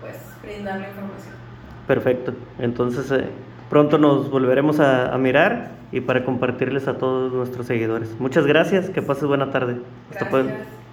pues 0.00 0.16
brindar 0.42 0.80
la 0.80 0.88
información. 0.88 1.34
Perfecto, 1.86 2.34
entonces 2.58 3.10
eh, 3.12 3.28
pronto 3.70 3.98
nos 3.98 4.30
volveremos 4.30 4.80
a, 4.80 5.14
a, 5.14 5.18
mirar 5.18 5.70
y 5.92 6.00
para 6.00 6.24
compartirles 6.24 6.88
a 6.88 6.98
todos 6.98 7.32
nuestros 7.32 7.66
seguidores. 7.66 8.18
Muchas 8.18 8.46
gracias, 8.46 8.90
que 8.90 9.02
pases 9.02 9.24
buena 9.24 9.50
tarde. 9.50 9.80
Gracias. 10.10 10.85